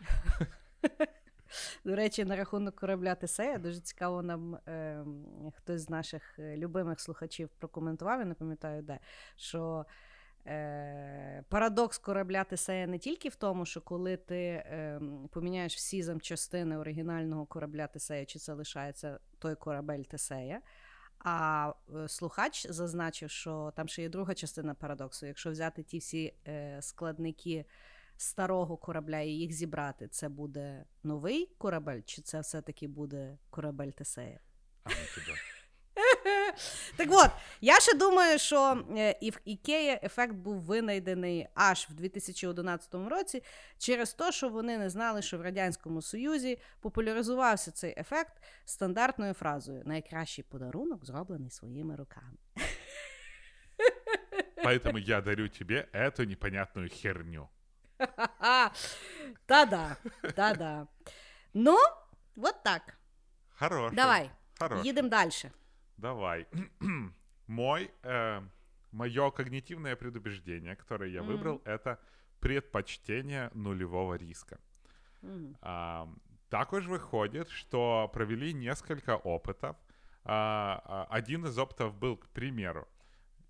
[1.85, 5.05] До речі, на рахунок корабля Тесея дуже цікаво нам е,
[5.57, 8.99] хтось з наших е, любимих слухачів прокоментував, я не пам'ятаю де,
[9.37, 9.87] що
[10.47, 16.77] е, парадокс корабля Тесея не тільки в тому, що коли ти е, поміняєш всі запчастини
[16.77, 20.61] оригінального корабля Тесея, чи це лишається той корабель Тесея.
[21.25, 25.27] А е, слухач зазначив, що там ще є друга частина парадоксу.
[25.27, 27.65] Якщо взяти ті всі е, складники
[28.17, 34.41] старого корабля і їх зібрати, це буде новий корабель, чи це все-таки буде корабель Тесея?
[34.85, 34.91] А,
[35.29, 35.35] ну.
[36.97, 41.95] Так от, я ще думаю, що е, і в Ікея ефект був винайдений аж в
[41.95, 43.43] 2011 році
[43.79, 49.83] через те, що вони не знали, що в Радянському Союзі популяризувався цей ефект стандартною фразою
[49.85, 52.37] Найкращий подарунок зроблений своїми руками.
[54.65, 57.49] Поэтому я дарю тебе эту непонятную херню.
[59.47, 59.97] Та-да,
[60.35, 60.87] та-да.
[61.55, 61.79] Ну,
[62.37, 62.99] от так.
[63.59, 63.97] Хороший.
[63.97, 64.31] Давай,
[64.85, 65.31] їдемо далі.
[65.97, 66.47] Давай.
[67.47, 68.43] Мой, э,
[68.93, 71.33] мое когнитивное предубеждение, которое я Мгм.
[71.33, 71.99] выбрал, это
[72.41, 74.59] предпочтение нулевого риска.
[75.23, 75.57] Мгм.
[75.61, 76.09] А,
[76.49, 79.77] також выходит, что провели несколько опытов.
[80.25, 82.89] А, а, один из опытов был, к примеру,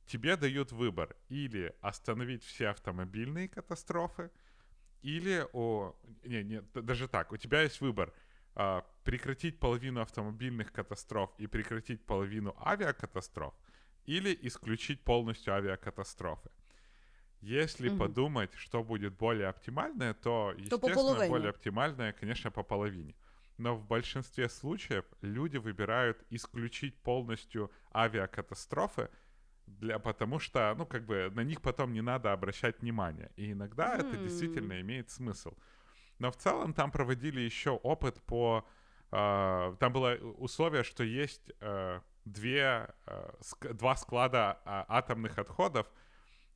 [0.06, 4.30] тебе дают выбор или остановить все автомобильные катастрофы,
[5.02, 8.12] или о, не, не, даже так, у тебя есть выбор
[9.04, 13.54] прекратить половину автомобильных катастроф и прекратить половину авиакатастроф,
[14.06, 16.50] или исключить полностью авиакатастрофы.
[17.40, 17.98] Если Мгм.
[17.98, 21.28] подумать, что будет более оптимальное, то, естественно, половине.
[21.28, 23.14] более оптимальное, конечно, по половине.
[23.58, 29.10] Но в большинстве случаев люди выбирают исключить полностью авиакатастрофы,
[29.66, 33.30] для, потому что, ну, как бы на них потом не надо обращать внимание.
[33.36, 34.18] И иногда это М.
[34.18, 35.54] действительно имеет смысл.
[36.18, 38.64] Но в целом там проводили еще опыт по...
[39.12, 45.86] э, там было условие, что есть э, две, э, ск- два склада а, атомных отходов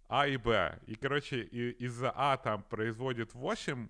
[0.08, 0.78] А и Б.
[0.86, 3.88] И, короче, и- из-за А там производит 8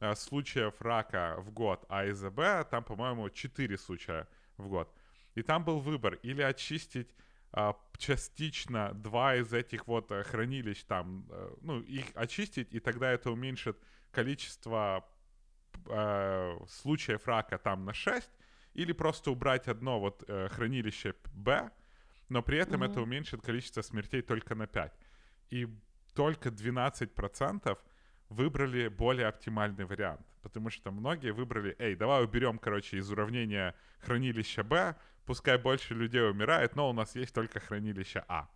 [0.00, 4.26] э, случаев рака в год, а из-за Б там, по-моему, 4 случая
[4.58, 4.92] в год.
[5.34, 7.14] И там был выбор или очистить
[7.52, 13.12] а, частично два из этих вот э, хранилищ там, э, ну, их очистить, и тогда
[13.12, 13.78] это уменьшит
[14.14, 15.04] количество
[15.86, 18.30] э, случаев рака там на 6,
[18.74, 21.70] или просто убрать одно вот э, хранилище Б,
[22.28, 23.02] но при этом это Мгм.
[23.02, 24.92] уменьшит количество смертей только на 5.
[25.50, 25.68] И
[26.14, 27.78] только 12%
[28.30, 30.26] выбрали более оптимальный вариант.
[30.42, 34.94] Потому что многие выбрали, эй, давай уберем, короче, из уравнения хранилища Б,
[35.26, 38.48] пускай больше людей умирает, но у нас есть только хранилище А.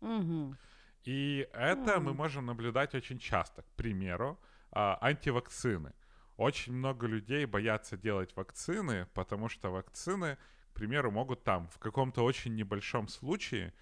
[0.00, 0.56] Угу.
[1.04, 2.16] И это мы М.
[2.16, 3.62] можем наблюдать очень часто.
[3.62, 4.38] К примеру,
[4.74, 5.92] а, антивакцины.
[6.36, 10.36] Очень много людей боятся делать вакцины, потому что вакцины,
[10.70, 13.72] к примеру, могут там в каком-то очень небольшом случае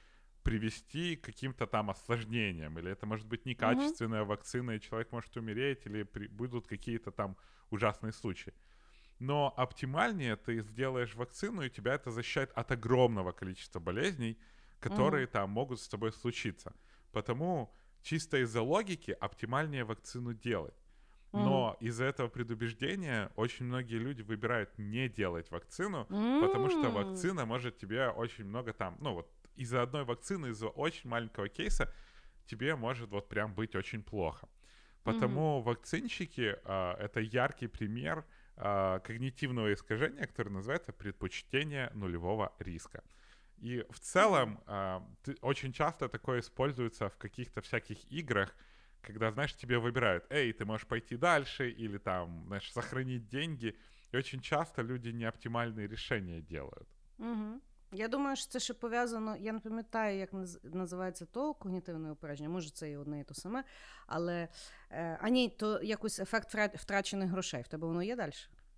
[0.43, 2.79] привести к каким-то там осложнениям.
[2.79, 7.37] Или это может быть некачественная вакцина, и человек может умереть, или при- будут какие-то там
[7.71, 8.53] ужасные случаи.
[9.19, 14.37] Но оптимальнее ты сделаешь вакцину, и тебя это защищает от огромного количества болезней,
[14.81, 16.75] которые там могут с тобой случиться.
[17.13, 20.75] Потому чисто из-за логики оптимальнее вакцину делать.
[21.33, 26.07] Но из-за этого предубеждения очень многие люди выбирают не делать вакцину,
[26.43, 31.09] потому что вакцина может тебе очень много там, ну вот из-за одной вакцины, из-за очень
[31.11, 31.93] маленького кейса
[32.47, 34.49] тебе может вот прям быть очень плохо.
[35.05, 38.25] Потому вакцинщики а, это яркий пример
[38.57, 43.03] а, когнитивного искажения, которое называется предпочтение нулевого риска.
[43.59, 48.55] И в целом а, ты- очень часто такое используется в каких-то всяких играх,
[49.02, 53.76] когда, знаешь, тебе выбирают, эй, ты можешь пойти дальше, или там, знаешь, сохранить деньги.
[54.12, 56.88] И очень часто люди неоптимальные решения делают.
[57.18, 57.62] Угу.
[57.92, 59.38] Я думаю, що це ще пов'язано.
[59.38, 60.30] Я не пам'ятаю, як
[60.64, 62.50] називається то когнітивне упередження.
[62.50, 63.64] Може, це і одне і то саме.
[64.08, 64.48] Але
[64.92, 67.62] е, а ні, то якийсь ефект втрачених грошей.
[67.62, 68.32] В тебе воно є далі?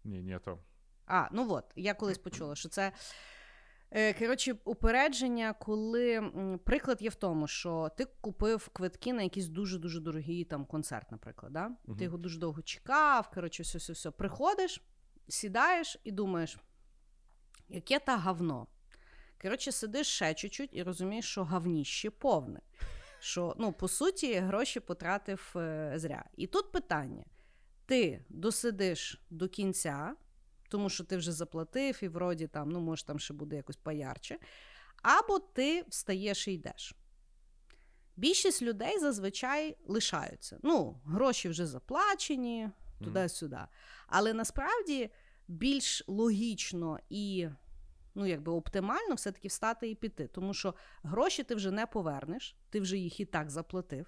[0.03, 0.59] Ні, ні, то.
[1.05, 2.91] А, ну от, я колись почула, що це.
[3.90, 6.30] Е, коротше, упередження, коли
[6.64, 11.52] приклад є в тому, що ти купив квитки на якийсь дуже-дуже дорогий там концерт, наприклад.
[11.52, 11.70] Да?
[11.86, 14.10] uh Ти його дуже довго чекав, коротше, все, все, все.
[14.10, 14.82] Приходиш,
[15.28, 16.58] сідаєш і думаєш,
[17.68, 18.66] яке та говно.
[19.42, 22.60] Коротше, сидиш ще чуть-чуть і розумієш, що гавніще повне.
[23.18, 26.24] Що, ну, по суті, гроші потратив е, зря.
[26.36, 27.24] І тут питання:
[27.86, 30.14] ти досидиш до кінця,
[30.74, 34.38] тому що ти вже заплатив, і вроді там, ну, може, там ще буде якось поярче,
[35.02, 36.94] або ти встаєш і йдеш.
[38.16, 40.58] Більшість людей зазвичай лишаються.
[40.62, 42.70] Ну, гроші вже заплачені,
[43.04, 43.58] туди-сюди.
[44.06, 45.10] Але насправді
[45.48, 47.48] більш логічно і
[48.14, 50.26] ну, якби оптимально все-таки встати і піти.
[50.26, 54.06] Тому що гроші ти вже не повернеш, ти вже їх і так заплатив.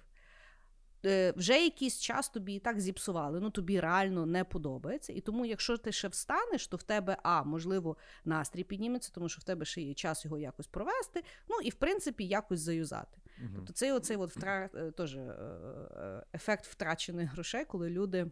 [1.05, 5.13] Е, вже якийсь час тобі і так зіпсували, ну тобі реально не подобається.
[5.13, 9.41] І тому, якщо ти ще встанеш, то в тебе, а, можливо, настрій підніметься, тому що
[9.41, 13.17] в тебе ще є час його якось провести, ну і в принципі якось заюзати.
[13.39, 13.49] Угу.
[13.55, 14.69] Тобто цей оцей от втра...
[14.75, 18.31] Е, теж е, ефект втрачених грошей, коли люди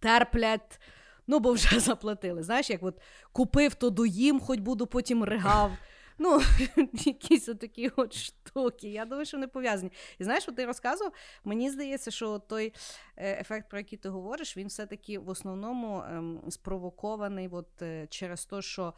[0.00, 0.80] терплять
[1.26, 2.42] ну бо вже заплатили.
[2.42, 3.00] Знаєш, як от
[3.32, 5.72] купив, то доїм, хоч буду потім ригав.
[6.18, 6.40] Ну,
[6.92, 8.88] якісь такі от штуки.
[8.88, 9.92] Я думаю, що не пов'язані.
[10.18, 11.12] І знаєш, от ти розказував,
[11.44, 12.74] мені здається, що той
[13.16, 18.46] е, ефект, про який ти говориш, він все-таки в основному ем, спровокований от, е, через
[18.46, 18.94] те, що.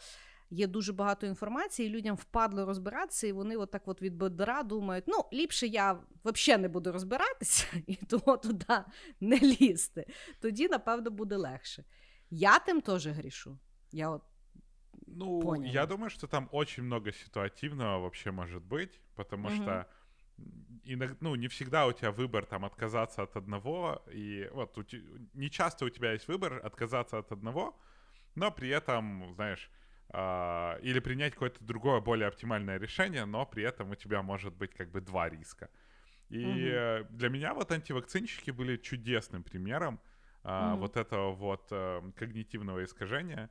[0.50, 5.24] Є дуже багато інформації, людям впадло розбиратися, і вони отак от від бедра думають: ну,
[5.32, 8.84] ліпше я взагалі не буду розбиратися, і того туди
[9.20, 10.06] не лізти.
[10.40, 11.84] Тоді, напевно, буде легше.
[12.30, 13.58] Я тем тоже грешу.
[13.92, 14.22] Я вот
[15.07, 15.70] ну, понял.
[15.70, 19.55] я думаю, что там очень много ситуативного вообще может быть, потому угу.
[19.55, 19.88] что
[20.84, 24.84] иногда, ну, не всегда у тебя выбор там отказаться от одного, и вот у
[25.34, 27.78] не часто у тебя есть выбор отказаться от одного,
[28.34, 29.70] но при этом, знаешь,
[30.11, 34.74] э, или принять какое-то другое, более оптимальное решение, но при этом у тебя может быть
[34.74, 35.70] как бы два риска.
[36.28, 37.09] И угу.
[37.11, 40.01] для меня вот антивакцинщики были чудесным примером,
[40.47, 40.76] mm-hmm.
[40.76, 43.51] вот этого вот э, когнитивного искажения.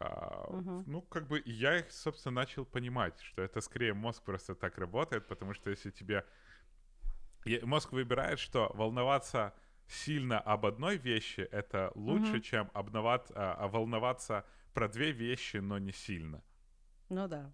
[0.00, 0.84] А, mm-hmm.
[0.86, 5.26] Ну, как бы я их, собственно, начал понимать, что это скорее мозг просто так работает,
[5.26, 6.24] потому что если тебе...
[7.62, 9.52] Мозг выбирает, что волноваться
[9.86, 12.40] сильно об одной вещи— это лучше, mm-hmm.
[12.40, 16.42] чем обновать, а, а волноваться про две вещи, но не сильно.
[17.08, 17.52] Ну да.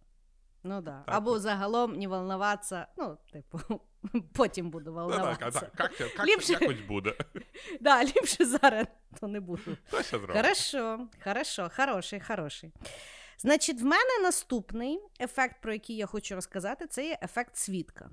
[0.62, 1.02] Ну да.
[1.06, 3.58] Так Або загалом не волноваться, ну, типу,
[4.34, 5.60] потім буду волноватися.
[5.60, 6.52] Да, так, як, як, ліпше...
[6.52, 7.14] якось буде.
[7.80, 8.86] Да, ліпше зараз
[9.20, 9.76] то не буду.
[10.32, 12.72] Хорошо, хорошо, хороший, хороший.
[13.38, 18.10] Значить, в мене наступний ефект, про який я хочу розказати, це є ефект свідка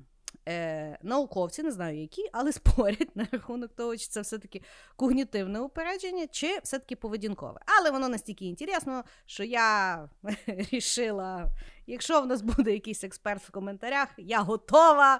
[0.47, 4.61] е, науковці, не знаю які, але спорять на рахунок того, чи це все-таки
[4.95, 7.59] когнітивне упередження, чи все-таки поведінкове.
[7.79, 10.09] Але воно настільки інтересно, що я
[10.47, 11.47] рішила,
[11.87, 15.19] якщо в нас буде якийсь експерт в коментарях, я готова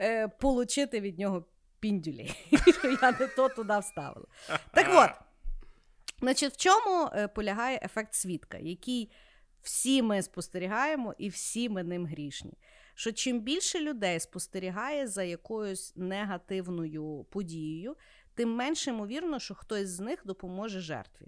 [0.00, 1.44] е, получити від нього
[1.80, 2.30] піндюлі.
[2.78, 4.26] що я не то туди вставила.
[4.74, 5.10] Так от,
[6.20, 9.12] значить, в чому е, полягає ефект свідка, який
[9.62, 12.58] всі ми спостерігаємо і всі ми ним грішні
[12.94, 17.96] що чим більше людей спостерігає за якоюсь негативною подією,
[18.34, 21.26] тим менше ймовірно, що хтось з них допоможе жертві.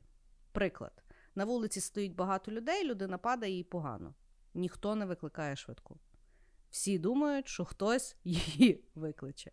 [0.52, 1.04] Приклад:
[1.34, 4.14] на вулиці стоїть багато людей, людина падає і погано.
[4.54, 5.98] Ніхто не викликає швидку.
[6.74, 9.50] Всі думають, що хтось її викличе.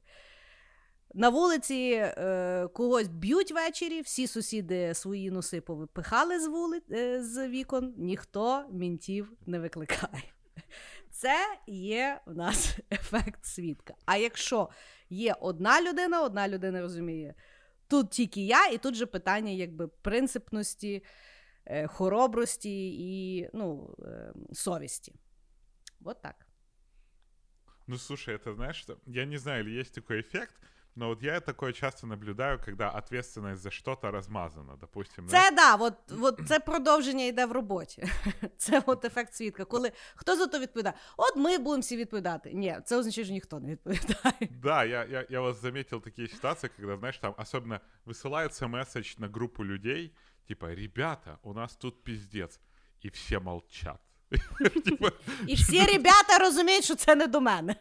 [1.13, 7.47] На вулиці е, когось б'ють ввечері, всі сусіди свої носи повипихали з вули, е, з
[7.47, 10.23] вікон, ніхто мінтів не викликає.
[11.11, 11.35] Це
[11.67, 13.93] є в нас ефект свідка.
[14.05, 14.69] А якщо
[15.09, 17.35] є одна людина, одна людина розуміє,
[17.87, 21.03] тут тільки я, і тут же питання якби принципності,
[21.65, 25.13] е, хоробрості і ну, е, совісті.
[25.99, 26.50] Вот так.
[27.90, 30.54] Ну, слушай, это знаешь, что я не знаю, или есть такой эффект,
[30.96, 35.28] но вот я такое часто наблюдаю, когда ответственность за что-то размазана, допустим.
[35.28, 35.56] Це не...
[35.56, 38.04] да, от, от це продовження йде в роботі.
[38.56, 39.64] Це от ефект свідка.
[39.64, 40.96] Коли хто за то відповідає?
[41.16, 42.52] От ми будемо всі відповідати.
[42.54, 44.48] Ні, це означає, що ніхто не відповідає.
[44.62, 49.28] Да, я, я, я вас заметил такие ситуации, когда, знаешь, там особенно высылается месседж на
[49.28, 50.14] группу людей,
[50.48, 52.60] типа, ребята, у нас тут пиздец,
[53.04, 54.00] и все молчат.
[55.46, 57.76] І всі ребята розуміють, що це не до мене.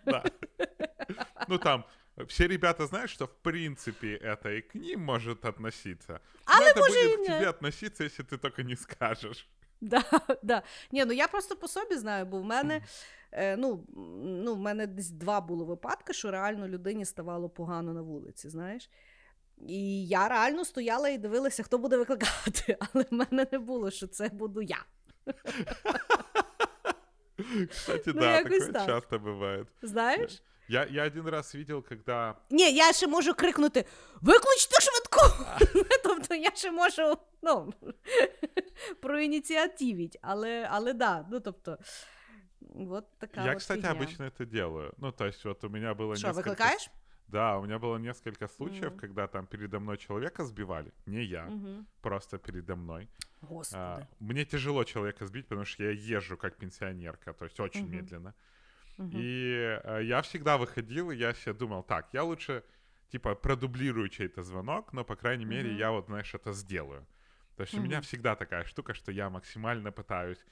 [1.47, 1.83] Ну там
[2.27, 6.19] все ребята знают, что в принципе это и к ним может относиться.
[6.45, 7.25] А Но это може будет і к не.
[7.27, 9.47] тебе относиться, если ты только не скажешь.
[9.81, 10.03] Да,
[10.43, 10.63] да.
[10.91, 12.81] Ні, ну я просто по собі знаю, бо в мене.
[13.31, 17.93] Е, ну, м, ну, в мене десь два було випадки, що реально людині ставало погано
[17.93, 18.89] на вулиці, знаєш.
[19.67, 24.07] І я реально стояла і дивилася, хто буде викликати, але в мене не було, що
[24.07, 24.85] це буду я.
[27.69, 28.85] Кстати, Ну, да, якось такое так.
[28.85, 29.65] часто бывает.
[29.81, 30.41] Знаєш?
[30.67, 32.35] Я, я один раз видел, когда...
[32.49, 33.85] Ні, я ще можу крикнути:
[34.21, 35.45] Виключте швидку!
[36.03, 37.73] тобто я ще можу ну,
[39.01, 41.77] проініціативіть, але, але да, ну тобто.
[42.61, 43.93] Вот така я, от кстати, фігня.
[43.99, 44.93] обычно это делаю.
[44.97, 46.49] Ну, то есть вот у меня было Що, несколько...
[46.49, 46.89] викликаєш?
[47.30, 48.98] Да, у меня было несколько случаев, Мгм.
[48.98, 50.92] когда там передо мной человека сбивали.
[51.06, 51.86] Не я, Угу.
[52.02, 53.08] просто передо мной.
[53.42, 53.80] Господи.
[53.80, 57.90] А, мне тяжело человека сбить, потому что я езжу как пенсионерка, то есть очень Мгм.
[57.92, 58.34] медленно.
[58.98, 59.10] Мгм.
[59.12, 62.62] И э, я всегда выходил, и я себе думал, так, я лучше,
[63.12, 65.78] типа, продублирую чей-то звонок, но, по крайней мере, Мгм.
[65.78, 67.06] я вот, знаешь, это сделаю.
[67.56, 70.44] То есть у меня всегда такая штука, что я максимально пытаюсь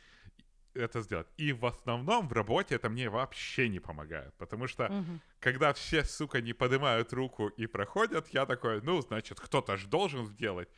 [0.75, 1.27] это сделать.
[1.37, 5.21] И в основном в работе это мне вообще не помогает, потому что Мгм.
[5.41, 10.27] когда все, сука, не поднимают руку и проходят, я такой, ну, значит, кто-то ж должен
[10.27, 10.69] сделать.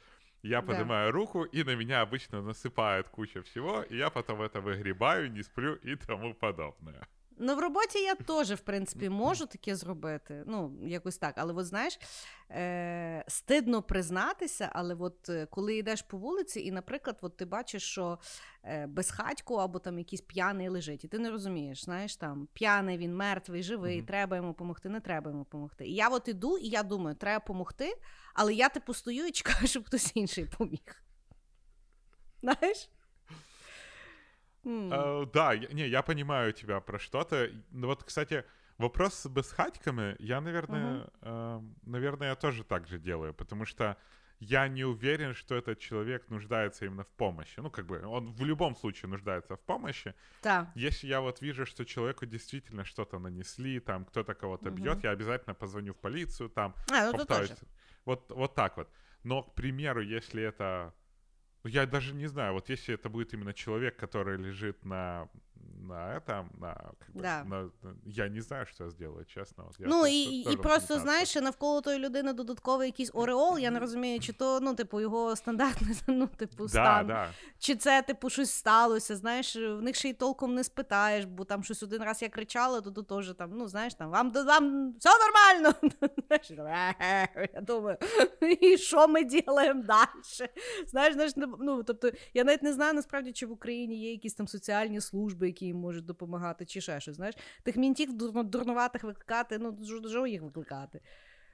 [0.43, 0.67] Я Да.
[0.69, 5.43] поднимаю руку, и на меня обычно насыпают куча всего, и я потом это выгребаю, не
[5.43, 7.07] сплю и тому подобное.
[7.43, 10.45] Ну, в роботі я теж, в принципі, можу таке зробити.
[10.47, 11.35] Ну, якось так.
[11.39, 11.99] Але от знаєш,
[12.51, 17.83] е- стидно признатися, але от е, коли йдеш по вулиці, і, наприклад, от ти бачиш,
[17.83, 18.19] що
[18.65, 23.17] е- безхатько або там якийсь п'яний лежить, і ти не розумієш, знаєш, там п'яний, він
[23.17, 24.07] мертвий, живий, Мгм.
[24.07, 25.87] треба йому допомогти, не треба йому допомогти.
[25.87, 27.99] І я от іду, і я думаю, треба допомогти,
[28.35, 31.03] але я типу стою і чекаю, щоб хтось інший поміг.
[32.43, 32.91] Знаєш?
[34.65, 37.51] Э, да, я- не, я понимаю тебя про что-то.
[37.71, 38.45] Ну вот, кстати,
[38.79, 43.97] вопрос с безхатьками, я, наверное, э, наверное, я тоже так же делаю, потому что
[44.43, 47.61] я не уверен, что этот человек нуждается именно в помощи.
[47.61, 50.15] Ну, как бы, он в любом случае нуждается в помощи.
[50.41, 50.69] Так.
[50.75, 54.75] Если я вот вижу, что человеку действительно что-то нанесли, там кто-то кого-то Мгм.
[54.77, 57.51] бьет, я обязательно позвоню в полицию, там А, ну попытаюсь.
[57.51, 57.59] теж.
[58.07, 58.89] Вот, вот так вот.
[59.25, 60.95] Но, к примеру, если это...
[61.63, 65.29] Ну, я даже не знаю, вот если это будет именно человек, который лежит на,
[65.90, 67.44] на этом, на, как бы, Да.
[67.44, 69.64] на- на- я не знаю, что я сделаю, честно.
[69.64, 71.00] Вот я Ну тут- і, тут і тоже просто пытаться.
[71.02, 73.58] знаєш, ще навколо тої людини додатковий якийсь ореол.
[73.60, 77.30] Я не розумію, чи то ну, типу, його стандартний ну, типу, Да, стан, да.
[77.60, 79.16] чи це типу щось сталося.
[79.16, 82.82] Знаєш, в них ще й толком не спитаєш, бо там щось один раз я кричала,
[82.82, 85.76] то тут теж там, ну знаєш, там вам вам все нормально.
[86.28, 86.52] Знаєш,
[87.54, 87.98] я думаю,
[88.62, 90.08] і що ми робимо далі?
[90.88, 94.34] Знаєш, знаєш, не- ну тобто я навіть не знаю насправді, чи в Україні є якісь
[94.34, 97.16] там соціальні служби, які їм можуть допомагати, чи ще щось.
[97.16, 99.78] Знаєш, тих мінтів дурно- дурнуватих викликати, ну
[100.10, 101.02] що їх викликати.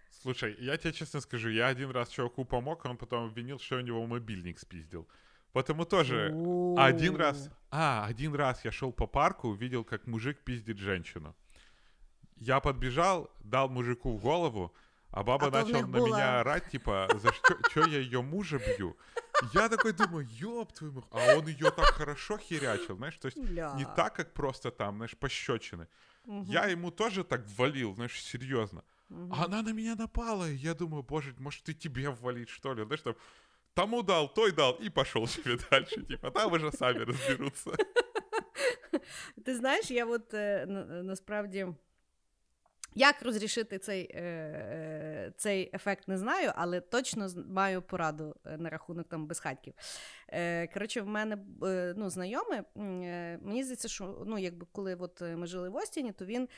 [0.10, 3.76] Слушай, я тебе честно скажу, я один раз чуваку помог, а он потом обвинил, что
[3.76, 5.06] я у него мобильник спиздил.
[5.54, 6.32] Потому тоже
[6.78, 7.49] один раз...
[7.70, 11.34] А, один раз я шел по парку, увидел, как мужик пиздит женщину.
[12.38, 14.72] Я подбежал, дал мужику в голову,
[15.12, 17.88] а баба А то в начала них на было- меня орать, типа, за что, что
[17.88, 18.95] я ее мужа бью.
[19.55, 23.39] Я такой думаю, ёб твою мать, а он ее так хорошо херячил, знаешь, то есть
[23.76, 25.87] не так, как просто там, знаешь, пощечины.
[26.45, 28.82] Я ему тоже так валил, знаешь, серьезно.
[29.30, 32.84] А она на меня напала, и я думаю, боже, может, и тебе ввалить, что ли?
[32.84, 33.14] Знаешь, там,
[33.74, 36.03] тому дал, той дал, и пошел себе дальше.
[36.03, 37.70] Типа, там уже сами разберутся.
[39.45, 41.66] Ти знаєш, я от е, на- насправді.
[42.99, 48.70] Як розрішити цей, е, е, цей ефект, не знаю, але точно маю пораду е, на
[48.70, 49.74] рахунок там безхатьків.
[50.74, 51.38] Коротше, в мене
[51.97, 56.49] ну, знайомий, мені здається, що ну, якби коли от ми жили в Остіні, то він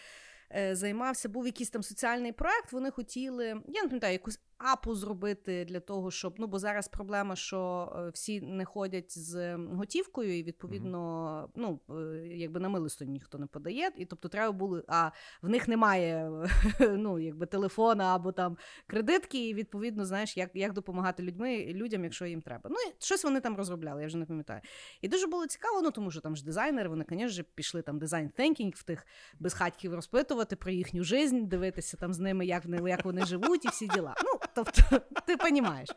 [0.73, 2.73] займався, був якийсь там соціальний проект.
[2.73, 6.35] Вони хотіли, я не пам'ятаю, якусь апу зробити для того, щоб.
[6.39, 11.93] Ну, бо зараз проблема, що е, всі не ходять з готівкою, і відповідно, ну, е,
[12.27, 13.91] якби на милостині ніхто не подає.
[13.97, 15.11] І тобто треба було, а
[15.43, 16.31] в них немає
[16.81, 18.57] ну, якби телефона або там
[18.87, 22.71] кредитки, і відповідно, знаєш, як, як допомагати людьми, людям, якщо їм треба.
[22.71, 24.61] Ну, і щось вони там розробляли, я вже не пам'ятаю.
[25.01, 28.31] І дуже було цікаво, ну тому що там ж дизайнери, вони, звісно, пішли там дизайн
[28.39, 29.07] thinking в тих
[29.39, 33.69] безхатьків розпитувати про їхню жизнь, дивитися там з ними, як вони, як вони живуть, і
[33.69, 34.15] всі діла.
[34.25, 34.83] Ну, тобто,
[35.27, 35.89] ти розумієш.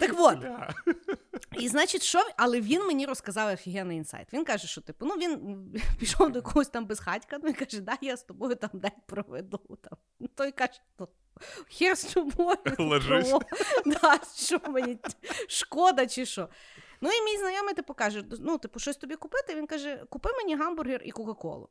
[0.00, 0.38] Так от,
[1.58, 4.32] і значить, що але він мені розказав офігенний інсайт.
[4.32, 5.58] Він каже, що типу, ну він
[5.98, 9.60] пішов до когось там безхатька, ну і каже, да, я з тобою там день проведу.
[9.82, 9.98] Там.
[10.20, 11.08] Ну, Той каже, ну,
[11.68, 12.58] хер з тобою.
[12.78, 13.34] Ложись.
[13.86, 14.98] Да, що мені
[15.48, 16.48] шкода чи що.
[17.00, 19.54] Ну і мій знайомий типу каже: ну, типу, щось тобі купити.
[19.54, 21.68] Він каже: купи мені гамбургер і Кока-Колу.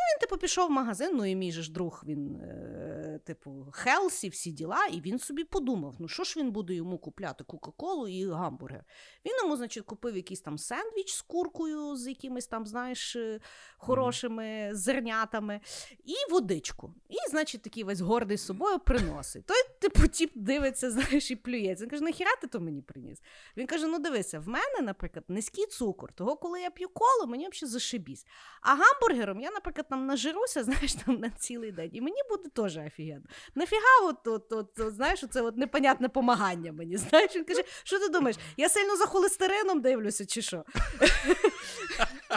[0.00, 3.66] Ну, він, типу, пішов в магазин, ну і мій же ж друг, він, е, типу,
[3.72, 8.08] Хелсі, всі діла, і він собі подумав: ну що ж він буде йому купляти Кока-Колу
[8.08, 8.84] і гамбургер?
[9.24, 13.40] Він йому, значить, купив якийсь там сендвіч з куркою, з якимись там, знаєш, е,
[13.76, 15.60] хорошими зернятами,
[16.04, 16.94] і водичку.
[17.08, 19.46] І, значить, такий весь гордий з собою приносить.
[19.46, 21.84] Той, типу, тіп дивиться, знаєш, і плюється.
[21.84, 23.18] Він каже, нахіра ти то мені приніс?
[23.56, 26.12] Він каже: ну дивися, в мене, наприклад, низький цукор.
[26.12, 28.26] Того, коли я п'ю коло, мені взагалі зашибісь.
[28.62, 31.90] А гамбургером я, наприклад, там нажируся, знаєш, там на цілий день.
[31.92, 33.24] І мені буде теж офігенно.
[33.54, 36.96] Нафіга, от, от, от, от знаєш, це от непонятне помагання мені.
[37.10, 38.36] Знаєш, він каже, що ти думаєш?
[38.56, 40.64] Я сильно за холестерином дивлюся, чи що?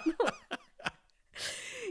[0.05, 0.13] Ну,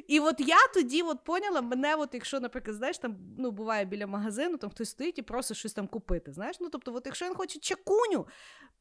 [0.09, 4.07] і от я тоді от поняла, мене, от, якщо, наприклад, знаєш, там ну, буває біля
[4.07, 6.32] магазину, там хтось стоїть і просить щось там купити.
[6.32, 8.26] Знаєш, ну тобто, от якщо він хоче чакуню,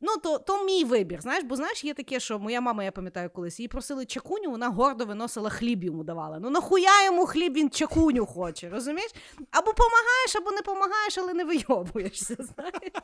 [0.01, 1.21] ну то то мій вибір.
[1.21, 4.69] Знаєш, бо знаєш, є таке, що моя мама, я пам'ятаю, колись її просили чакуню, вона
[4.69, 6.39] гордо виносила хліб йому давала.
[6.39, 9.11] Ну нахуя йому хліб він чакуню хоче, розумієш?
[9.51, 12.35] Або помагаєш, або не помагаєш, але не вийобуєшся.
[12.39, 12.93] знаєш.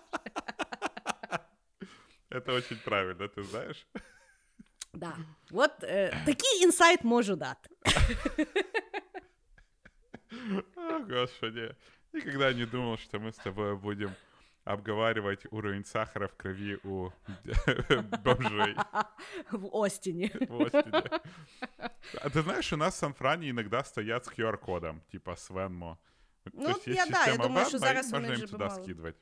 [2.29, 3.87] Это очень правильно, ты знаешь.
[4.97, 5.15] Да.
[5.51, 7.69] Вот э, такий інсайт можу дати.
[10.75, 11.75] О, Господи.
[12.13, 14.11] Никогда не думал, что мы с тобой будем
[14.65, 17.11] обговаривать уровень сахара в крови у
[18.23, 18.75] бомжей.
[19.51, 20.31] В Остине.
[20.49, 21.03] В Остине.
[22.21, 25.97] А ты знаешь, у нас в Сан-Фране иногда стоят с QR-кодом, типа с Venmo.
[26.53, 29.15] Ну, я, да, я думаю, что зараз можно им туда скидывать.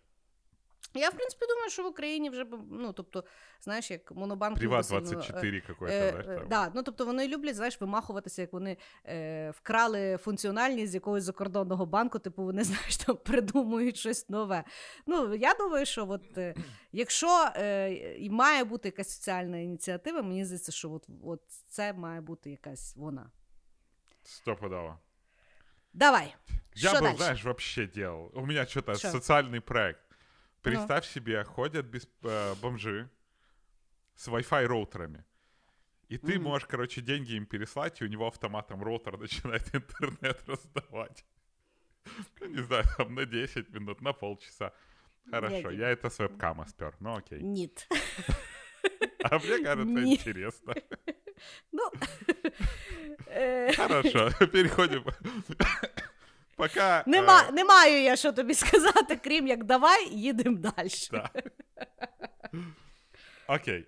[1.00, 3.24] Я, в принципі, думаю, що в Україні вже ну, тобто,
[3.62, 4.58] знаєш, як монобанк.
[4.58, 9.52] Приват 24 какой-то, е, е, да, ну, тобто вони люблять, знаєш, вимахуватися, як вони е,
[9.52, 14.64] вкрали функціональність з якогось закордонного банку, типу вони, знаєш, там придумують щось нове.
[15.06, 16.56] Ну, я думаю, що от, е,
[16.92, 22.52] якщо е, має бути якась соціальна ініціатива, мені здається, що от, от це має бути
[22.52, 23.32] якась вона.
[24.24, 25.00] Стопудово.
[25.94, 26.36] Давай.
[26.76, 27.18] Я Що бы, дальше?
[27.18, 28.32] знаешь, вообще делал.
[28.34, 30.05] У меня что-то социальный проект.
[30.66, 31.12] Представь ну.
[31.14, 33.10] себе, ходят без, э, бомжи
[34.16, 35.24] с Wi-Fi роутерами.
[36.08, 36.40] И ты mm-hmm.
[36.40, 41.26] можешь, короче, деньги им переслать, и у него автоматом роутер начинает интернет раздавать.
[42.40, 44.74] Ну, не знаю, там на 10 минут, на полчаса.
[45.32, 47.42] Хорошо, я, я это с вебкама спер, ну окей.
[47.42, 47.88] Нет.
[49.24, 50.76] А мне кажется, интересно.
[51.72, 51.92] Ну.
[53.76, 55.04] Хорошо, переходим
[56.57, 57.53] Пока, Нема, е...
[57.53, 60.91] Не маю я що тобі сказати, крім як давай, їдемо далі.
[61.11, 61.31] Да.
[63.47, 63.87] Окей.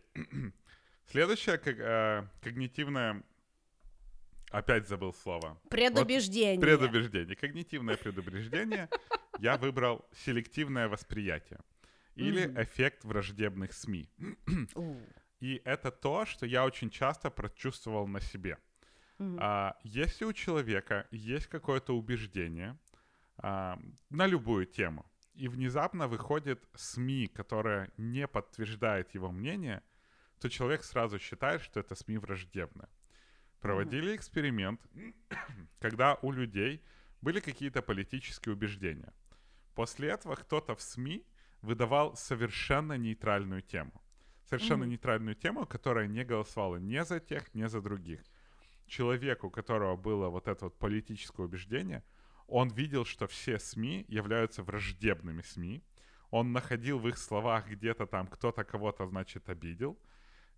[1.06, 3.22] Следующее э, когнитивное...
[4.50, 5.58] Опять забыл слово.
[5.70, 6.56] Предубеждение.
[6.56, 7.36] Вот, предубеждение.
[7.36, 8.88] Когнитивное предубеждение.
[9.38, 11.58] Я выбрал селективное восприятие.
[12.16, 12.62] Или mm-hmm.
[12.62, 14.08] эффект враждебных СМИ.
[15.40, 18.58] И это то, что я очень часто прочувствовал на себе.
[19.19, 19.37] Mm-hmm.
[19.41, 22.77] А, если у человека есть какое-то убеждение
[23.37, 29.83] а, на любую тему, и внезапно выходит СМИ, которая не подтверждает его мнение,
[30.39, 32.89] то человек сразу считает, что это СМИ враждебное.
[33.59, 34.15] Проводили mm-hmm.
[34.15, 34.81] эксперимент,
[35.79, 36.81] когда у людей
[37.21, 39.13] были какие-то политические убеждения.
[39.75, 41.23] После этого кто-то в СМИ
[41.61, 44.01] выдавал совершенно нейтральную тему.
[44.45, 44.87] Совершенно mm-hmm.
[44.87, 48.21] нейтральную тему, которая не голосовала ни за тех, ни за других
[48.87, 52.03] человеку, у которого было вот это вот политическое убеждение,
[52.47, 55.83] он видел, что все СМИ являются враждебными СМИ.
[56.31, 59.97] Он находил в их словах где-то там кто-то кого-то, значит, обидел.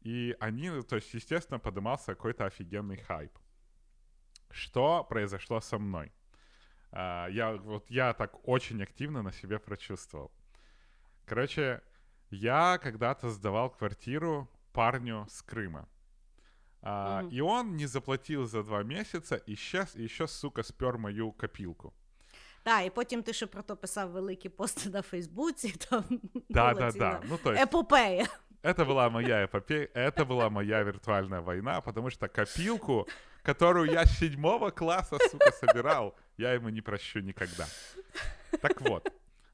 [0.01, 3.37] И они, то есть, естественно, поднимался какой-то офигенный хайп.
[4.51, 6.11] Что произошло со мной?
[6.91, 10.31] А, я, вот я так очень активно на себе прочувствовал.
[11.25, 11.81] Короче,
[12.29, 15.87] я когда-то сдавал квартиру парню с Крыма.
[16.82, 17.30] А, угу.
[17.30, 21.92] И он не заплатил за два месяца, и сейчас еще, сука, спер мою копилку.
[22.62, 25.74] Так, і потім ти ще про то писав великі пости на Фейсбуці.
[25.90, 26.04] Там
[26.48, 27.20] да, да, да.
[27.28, 28.26] Ну, то есть, епопея.
[28.62, 33.06] Это была моя эпопея, это была моя виртуальная война, потому что копилку,
[33.42, 37.66] которую я с седьмого класса, сука, собирал, я ему не прощу никогда.
[38.62, 39.12] Так вот,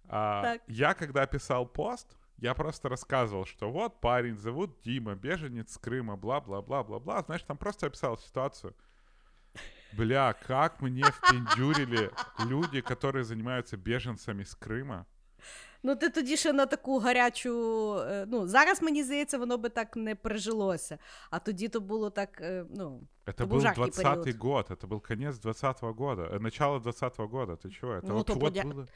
[0.08, 0.62] а, так.
[0.68, 6.16] я когда писал пост, я просто рассказывал, что вот парень, зовут Дима, беженец с Крыма,
[6.16, 7.22] бла-бла-бла-бла-бла.
[7.22, 8.74] Знаешь, там просто описал ситуацию.
[9.92, 15.06] Бля, как мне впендюрили люди, которые занимаются беженцами з Крима.
[15.82, 17.50] Ну, ти тоді ще на таку гарячу.
[18.26, 20.98] Ну, зараз мені здається, воно би так не прижилося.
[21.30, 22.42] А тоді то було так.
[22.70, 27.52] ну, Это был 20-й год, это был конец 20-го года, начало 20-го года.
[27.52, 27.92] Ты чего?
[27.92, 28.62] Это ну, вот, вот подя...
[28.62, 28.86] было...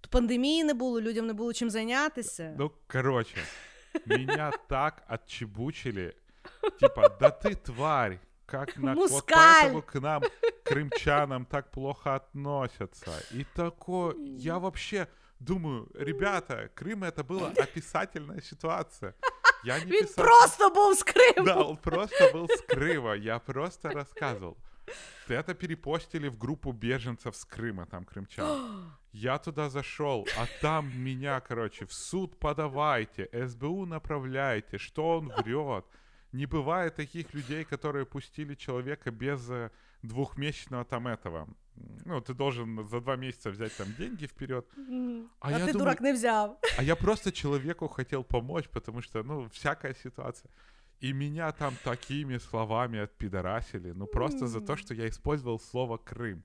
[0.00, 2.54] То пандемії не було, людям не було чим зайнятися.
[2.58, 3.36] Ну, короче,
[4.06, 6.14] меня так отчебучили.
[6.80, 9.12] Типа, да ты тварь, как на, Мускаль.
[9.12, 10.22] вот поэтому к нам,
[10.64, 13.10] крымчанам, так плохо относятся.
[13.32, 15.06] И такое, я вообще
[15.40, 19.14] думаю, ребята, Крым это была описательная ситуация.
[19.64, 20.24] Я не Він писал...
[20.24, 21.44] просто був з Криму.
[21.46, 23.16] Да, он просто был с Крыма.
[23.16, 24.56] Я просто рассказывал.
[25.27, 28.91] Это перепостили в группу беженцев с Крыма, там крымчан.
[29.11, 35.85] Я туда зашел, а там меня, короче, в суд подавайте, СБУ направляйте, что он врет.
[36.31, 39.69] Не бывает таких людей, которые пустили человека без э,
[40.03, 41.47] двухмесячного там этого.
[42.05, 44.65] Ну, ты должен за два месяца взять там деньги вперед.
[45.39, 46.57] А, А я ти думаю- дурак не взяв.
[46.77, 50.51] А я просто человеку хотел помочь, потому что, ну, всякая ситуация.
[51.03, 56.43] И меня там такими словами отпидорасили, ну, просто за то, что я использовал слово «Крым».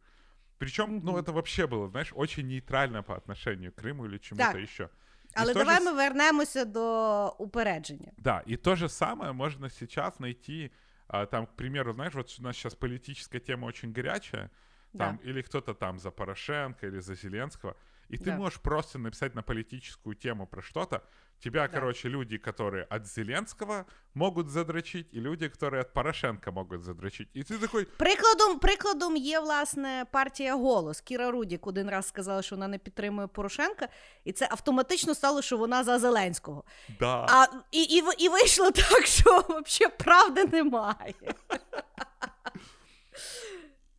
[0.59, 4.62] Причем, ну, это вообще было, знаешь, очень нейтрально по отношению к Крыму или чему-то Так.
[4.62, 4.84] еще.
[4.84, 8.12] И Але же давай с- ми вернемося до упередження.
[8.18, 10.70] Да, и то же самое можно сейчас найти,
[11.09, 14.50] а, там, к примеру, знаешь, вот у нас сейчас политическая тема очень горячая,
[14.98, 17.74] там, или кто-то там за Порошенко, или за Зеленского,
[18.13, 18.38] и ты Да.
[18.38, 21.01] можешь просто написать на политическую тему про что-то,
[21.39, 21.74] тебя, Да.
[21.74, 27.30] короче, люди, которые от Зеленского могут задрочить, и люди, которые от Порошенко могут задрочить.
[27.36, 31.01] И ты такой, Прикладом, прикладом є власне партія голос.
[31.01, 33.88] Кіра Рудік один раз сказала, що вона не підтримує Порошенка,
[34.26, 36.63] і це автоматично стало, що вона за Зеленського.
[36.99, 41.13] да, А і, і, в- і вийшло так, що взагалі правди немає.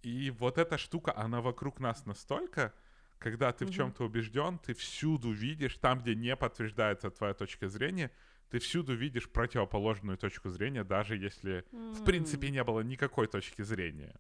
[0.02, 2.70] И вот эта штука, она вокруг нас настолько,
[3.19, 3.73] Когда ты в Мгм.
[3.75, 8.09] чем-то убежден, ты всюду видишь, там, где не подтверждается твоя точка зрения,
[8.49, 14.15] ты всюду видишь противоположную точку зрения, даже если, в принципе, не было никакой точки зрения.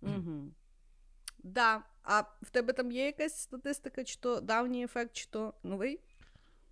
[0.00, 0.52] Угу.
[1.42, 1.82] Да.
[2.02, 6.00] А в тебе там є якась статистика, чи то давній ефект, чи то новий?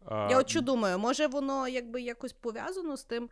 [0.05, 3.31] А, Я от що думаю, може воно якби якось пов'язано з тим,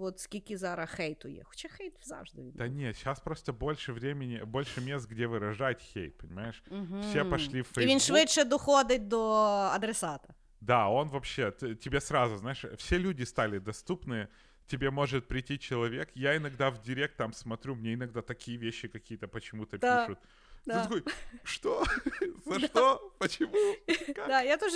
[0.00, 1.42] от скільки зараз хейту є.
[1.44, 2.78] Хоча хейт завжди Да відбувається.
[2.78, 6.62] нет, сейчас просто больше времени, больше мест, где выражать хейт, понимаешь?
[6.70, 7.00] Мгм.
[7.00, 8.00] Все пошли в І він Facebook.
[8.00, 9.32] швидше доходить до
[9.74, 10.34] адресата.
[10.60, 14.26] Да, он вообще, т- тебе сразу, знаешь, все люди стали доступны,
[14.66, 19.28] тебе может прийти человек, я иногда в директ там смотрю, мне иногда такие вещи какие-то
[19.28, 20.18] почему-то Да, пишут.
[20.65, 20.83] Ты Да.
[20.83, 21.03] такой,
[21.43, 21.83] что?
[22.45, 23.13] За что?
[23.19, 23.53] Почему?
[24.15, 24.27] Как?
[24.27, 24.73] Да, я теж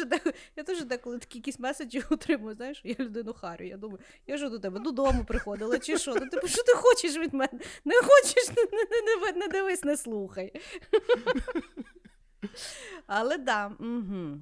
[0.56, 3.66] я теж деколи такі якісь меседжі отримую, знаєш, я людину харю.
[3.66, 6.16] Я думаю, я ж до тебе додому приходила, чи що?
[6.16, 7.60] Ну, типу, що ти хочеш від мене?
[7.86, 10.62] Не хочеш, не, не, не, не, не дивись, не слухай.
[13.08, 14.40] Але да, угу.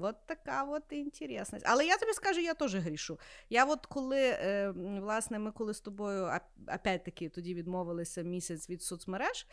[0.00, 1.66] От така от інтересність.
[1.68, 3.18] Але я тобі скажу, я теж грішу.
[3.50, 6.30] Я от коли, е, власне, ми коли з тобою
[6.74, 9.46] опять-таки тоді відмовилися місяць від соцмереж.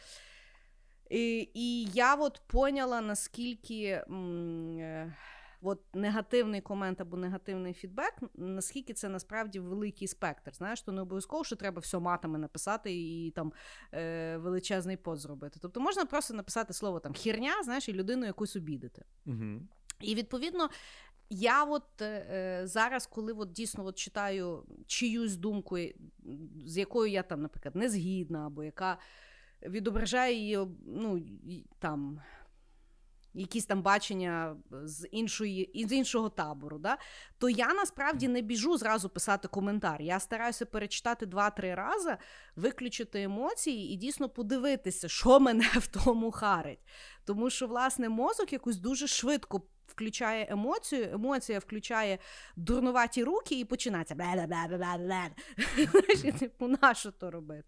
[1.09, 5.15] І, і я от поняла, наскільки м, е,
[5.61, 10.55] от негативний комент або негативний фідбек, наскільки це насправді великий спектр.
[10.55, 13.53] Знаєш, то не обов'язково, що треба все матами написати і там
[13.93, 15.59] е, величезний пост зробити.
[15.61, 19.05] Тобто можна просто написати слово там херня, знаєш, і людину якусь обідати.
[19.25, 19.69] Мгм.
[20.01, 20.69] І відповідно.
[21.31, 25.77] Я от е, зараз, коли от дійсно от читаю чиюсь думку,
[26.65, 28.97] з якою я там, наприклад, не згідна, або яка
[29.61, 31.21] відображає її, ну,
[31.79, 32.21] там.
[33.33, 36.97] Якісь там бачення з іншої з іншого табору, да?
[37.37, 40.01] то я насправді не біжу зразу писати коментар.
[40.01, 42.17] Я стараюся перечитати два-три рази,
[42.55, 46.79] виключити емоції і дійсно подивитися, що мене в тому харить.
[47.25, 52.17] Тому що, власне, мозок якось дуже швидко включає емоцію, емоція включає
[52.55, 55.29] дурнуваті руки і починається бла-бла-бла-бла-бла.
[56.39, 57.67] Типу, на що то робити?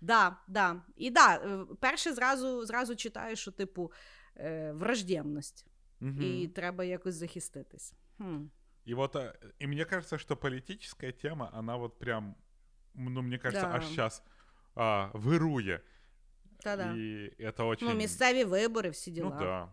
[0.00, 0.82] Да, да.
[0.96, 3.92] І да, е, перше зразу, зразу читаю, що, типу,
[4.36, 5.66] е, враждебність,
[6.00, 6.22] Мгм.
[6.22, 7.94] і треба якось захиститись.
[8.18, 8.36] Хм.
[8.88, 12.34] И вот, э, и мне кажется, что политическая тема, она вот прям,
[12.94, 13.74] ну, мне кажется, Да.
[13.76, 14.22] аж сейчас
[14.74, 15.80] а, выруе.
[16.62, 16.94] Та-да.
[16.96, 17.88] И это очень...
[17.88, 19.30] Ну, місцеві вибори, всі діла.
[19.30, 19.68] Ну да.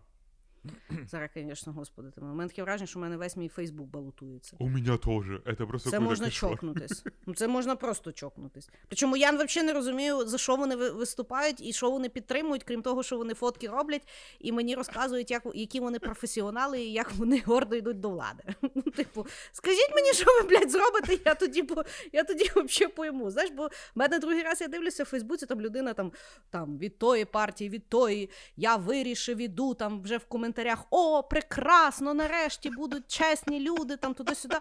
[1.07, 2.21] Зараз, звісно, господи, ти.
[2.21, 4.55] У мене таке враження, що в мене весь мій Фейсбук балотується.
[4.59, 5.37] У меня тоже.
[5.45, 6.51] Это просто Це можна кошмар.
[6.51, 7.03] чокнутись.
[7.25, 8.69] Ну, Це можна просто чокнутись.
[8.87, 13.03] Причому я взагалі не розумію, за що вони виступають і що вони підтримують, крім того,
[13.03, 14.07] що вони фотки роблять,
[14.39, 18.43] і мені розказують, як, які вони професіонали і як вони гордо йдуть до влади.
[18.75, 21.83] Ну, типу, скажіть мені, що ви, блядь, зробите, я тоді, по-
[22.13, 23.31] я тоді взагалі пойму.
[23.31, 26.11] Знаєш, бо в мене другий раз я дивлюся в Фейсбуці, там людина там,
[26.49, 32.13] там від тої партії, від тої, я вирішив, іду там вже в коментарях: о, прекрасно,
[32.13, 34.55] нарешті будуть чесні люди, там туди-сюди.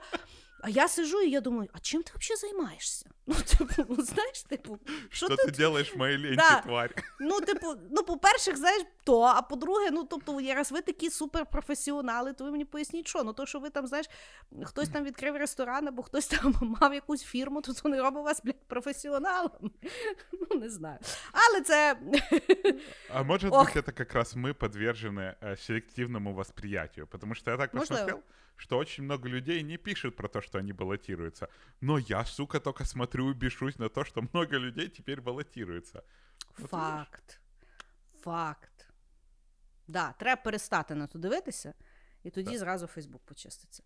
[0.60, 3.06] А я сижу і я думаю, а чим ти взагалі займаєшся?
[3.26, 4.78] Ну, типу, ну знаєш, типу,
[5.10, 6.60] що, що ти, ти робиш в моїй ленті, да.
[6.60, 6.94] тварь?
[7.20, 12.44] Ну, типу, ну, по-перше, знаєш, то, а по-друге, ну тобто, раз ви такі суперпрофесіонали, то
[12.44, 13.24] ви мені поясніть, що?
[13.24, 14.06] Ну, то, що ви там, знаєш,
[14.64, 18.40] хтось там відкрив ресторан, або хтось там мав якусь фірму, то це не робить вас,
[18.44, 19.50] блядь, професіоналом.
[20.50, 20.98] Ну, не знаю.
[21.32, 21.98] Але це.
[23.14, 28.20] А може бути, це якраз ми підвержені э, селективному восприятию, потому что я так посмотрел,
[28.58, 31.48] что очень много людей не пишут про то, что они баллотируются.
[31.80, 36.02] Но я, сука, только смотрю и бешусь на то, что много людей теперь баллотируются.
[36.54, 37.40] Факт.
[38.20, 38.88] Факт.
[39.86, 41.74] Да, треба перестати на то дивитися,
[42.22, 42.58] і тоді так.
[42.58, 43.82] зразу Фейсбук почиститься.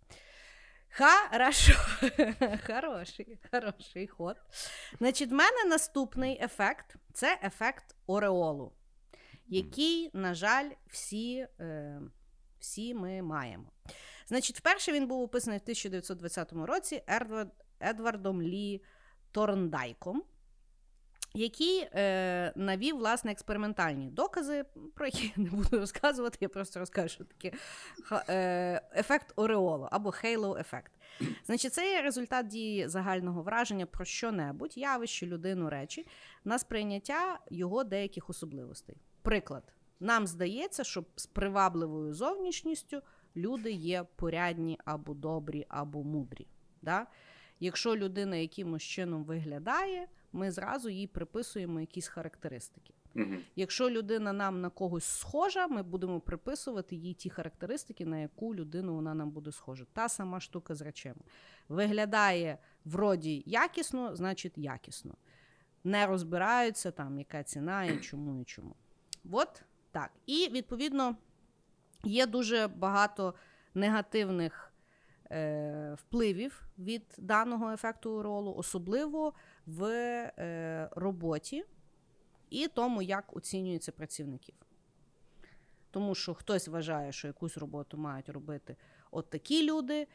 [0.99, 1.73] Хорошо.
[2.67, 4.37] Хороший, хороший ход.
[4.99, 8.73] Значить, в мене наступний ефект це ефект Ореолу,
[9.47, 12.01] який, на жаль, всі е,
[12.63, 13.73] всі ми маємо.
[14.33, 17.03] Значить, вперше він був описаний в 1920 році
[17.81, 18.83] Едвардом Лі
[19.33, 20.23] Торндайком
[21.35, 24.65] який е, навів власне експериментальні докази,
[24.95, 27.53] про які я не буду розказувати, я просто розкажу, що таке
[28.29, 30.93] е, ефект Ореоло або хейлоу ефект.
[31.45, 36.07] Значить, це є результат дії загального враження про що-небудь, явище, людину, речі,
[36.45, 38.97] на сприйняття його деяких особливостей.
[39.23, 43.03] Приклад, нам здається, що з привабливою зовнішністю
[43.37, 46.47] люди є порядні або добрі, або мудрі.
[46.83, 47.07] Да?
[47.61, 52.95] Якщо людина якимось чином виглядає ми зразу їй приписуємо якісь характеристики.
[53.15, 53.35] Угу.
[53.57, 58.95] Якщо людина нам на когось схожа, ми будемо приписувати їй ті характеристики, на яку людину
[58.95, 59.85] вона нам буде схожа.
[59.93, 61.21] Та сама штука з речами.
[61.69, 65.15] Виглядає вроді якісно, значить якісно.
[65.85, 68.77] Не розбираються там, яка ціна і чому і чому.
[69.31, 70.11] От так.
[70.27, 71.17] І відповідно
[72.05, 73.35] є дуже багато
[73.75, 74.73] негативних
[75.31, 79.33] е, впливів від даного ефекту ролу, особливо
[79.67, 81.65] в е, роботі
[82.51, 84.55] і тому, як оцінюються працівників.
[85.91, 88.77] Тому що хтось вважає, що якусь роботу мають робити
[89.11, 90.09] от такі люди.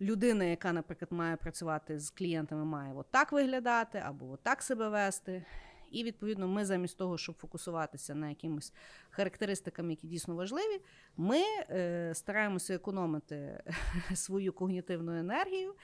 [0.00, 4.88] Людина, яка, наприклад, має працювати з клієнтами, має от так виглядати або от так себе
[4.88, 5.44] вести.
[5.90, 8.72] І, відповідно, ми замість того, щоб фокусуватися на якимось
[9.10, 10.80] характеристикам, які дійсно важливі,
[11.16, 11.38] ми
[11.70, 13.62] е, стараємося економити
[14.14, 15.74] свою когнітивну енергію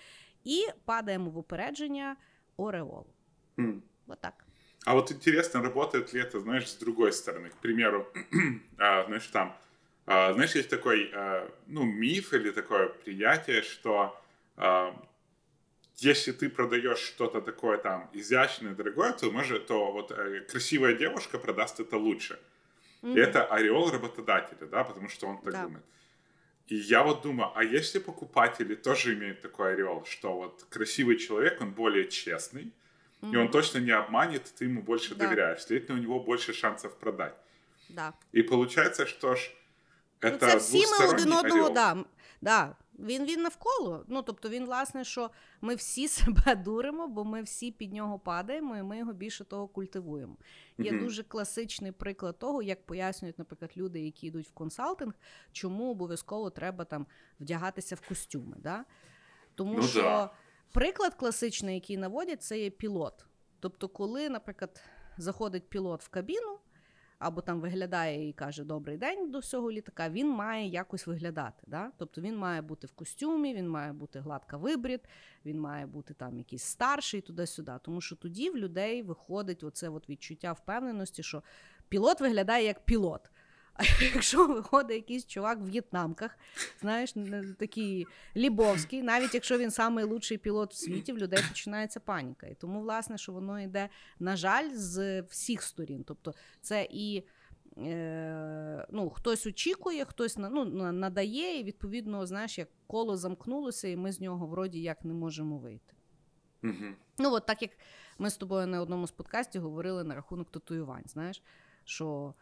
[0.45, 2.17] і падаємо в упередження
[2.57, 3.07] ореол.
[3.57, 3.81] Mm.
[4.07, 4.45] Вот так.
[4.85, 7.49] А вот интересно, работает ли это, знаешь, с другой стороны?
[7.49, 8.07] К примеру,
[8.79, 9.55] а, знаешь, там,
[10.07, 14.15] а, знаешь, есть такой, а, ну, миф или такое приятие, что
[14.57, 14.95] а,
[15.97, 21.39] если ты продаешь что-то такое там изящное, дорогое, то может, то вот э, красивая девушка
[21.39, 22.39] продаст это лучше.
[23.03, 23.15] Mm-hmm.
[23.15, 25.63] И это ореол работодателя, да, потому что он так да.
[25.63, 25.85] думает.
[26.67, 31.61] И я вот думаю, а если покупатели тоже имеют такой ореол, что вот красивый человек,
[31.61, 32.73] он более честный,
[33.21, 33.33] mm-hmm.
[33.33, 35.27] и он точно не обманет, ты ему больше да.
[35.27, 37.35] доверяешь, следовательно, у него больше шансов продать.
[37.89, 38.15] Да.
[38.33, 39.51] И получается, что ж,
[40.21, 42.05] это ну, це всі ми один одного, да,
[42.41, 42.77] да.
[42.99, 44.05] Він він навколо.
[44.09, 45.31] Ну тобто він, власне, що
[45.61, 49.69] ми всі себе дуримо, бо ми всі під нього падаємо, і ми його більше того
[49.69, 50.37] культивуємо.
[50.79, 51.01] Є mm-hmm.
[51.01, 55.15] дуже класичний приклад того, як пояснюють, наприклад, люди, які йдуть в консалтинг,
[55.53, 57.07] чому обов'язково треба там
[57.41, 58.57] вдягатися в костюми.
[58.61, 58.85] Да?
[59.55, 60.31] Тому ну, що да.
[60.73, 63.27] приклад класичний, який наводять, це є пілот.
[63.61, 64.83] Тобто, коли, наприклад,
[65.17, 66.59] заходить пілот в кабіну
[67.19, 71.65] або там виглядає і каже Добрий день до всього літака, він має якось виглядати.
[71.67, 71.91] Да?
[71.99, 75.01] Тобто він має бути в костюмі, він має бути гладко вибрід,
[75.45, 77.73] він має бути там якийсь старший туди-сюди.
[77.83, 81.43] Тому що тоді в людей виходить оце от відчуття впевненості, що
[81.89, 83.31] пілот виглядає як пілот.
[83.75, 83.83] А
[84.15, 86.39] якщо виходить якийсь чувак в в'єтнамках,
[86.81, 87.15] знаєш,
[87.59, 88.07] такий
[88.37, 92.47] Лібовський, навіть якщо він найкращий пілот в світі, в людей починається паніка.
[92.47, 96.05] І тому, власне, що воно йде, на жаль, з всіх сторін.
[96.07, 97.23] Тобто, це і
[97.79, 104.13] е, ну, хтось очікує, хтось ну, надає, і відповідно, знаєш, як коло замкнулося, і ми
[104.13, 105.95] з нього вроді як не можемо вийти.
[106.63, 106.95] Угу.
[107.19, 107.71] Ну, от так як
[108.19, 111.43] ми з тобою на одному з подкастів говорили на рахунок татуювань, знаєш,
[111.85, 112.35] що.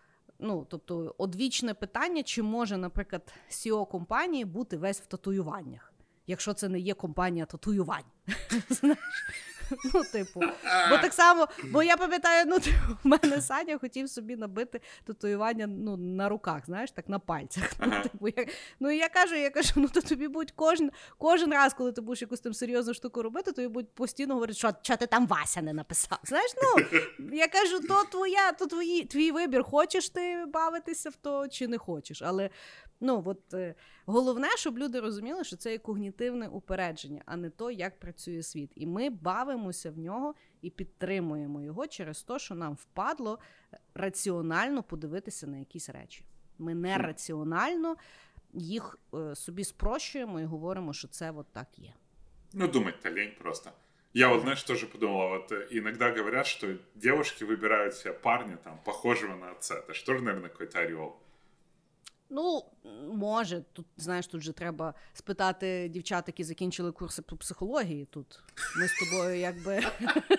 [0.45, 5.93] Ну, тобто, одвічне питання, чи може, наприклад, CEO компанії бути весь в татуюваннях,
[6.27, 8.05] якщо це не є компанія татуювань.
[9.95, 10.41] Ну, типу,
[10.91, 15.67] бо так само, бо я пам'ятаю, ну типу, в мене Саня хотів собі набити татуювання
[15.67, 17.73] ну, на руках, знаєш, так на пальцях.
[17.81, 18.47] Ну, типу, я,
[18.81, 22.23] ну я кажу, я кажу, ну то тобі будь кожен кожен раз, коли ти будеш
[22.23, 25.73] якусь там серйозну штуку робити, тобі будуть постійно говорити, що що ти там Вася не
[25.73, 26.19] написав.
[26.25, 27.01] Знаєш, ну
[27.33, 31.79] я кажу, то твоя, то твої, твій вибір, хочеш ти бавитися в то чи не
[31.79, 32.23] хочеш.
[32.23, 32.51] Але
[33.02, 37.72] Ну, от е, головне, щоб люди розуміли, що це є когнітивне упередження, а не то,
[37.72, 38.72] як працює світ.
[38.76, 43.40] І ми бавимося в нього і підтримуємо його через те, що нам впадло
[43.94, 46.26] раціонально подивитися на якісь речі.
[46.58, 47.96] Ми не раціонально
[48.54, 51.94] їх е, собі спрощуємо і говоримо, що це от так є.
[52.54, 53.72] Ну, думать-то лень просто.
[54.14, 58.80] Я вот, знаешь, тоже подумала, вот э, иногда говорят, что девушки выбирают себе парня, там,
[58.80, 59.76] похожего на отца.
[59.76, 61.20] Это что же, наверное, какой-то ореол.
[62.30, 62.66] Ну,
[63.13, 68.05] може, тут знаєш, тут же треба спитати дівчат, які закінчили курси по психології.
[68.05, 68.41] Тут
[68.79, 69.83] ми з тобою, якби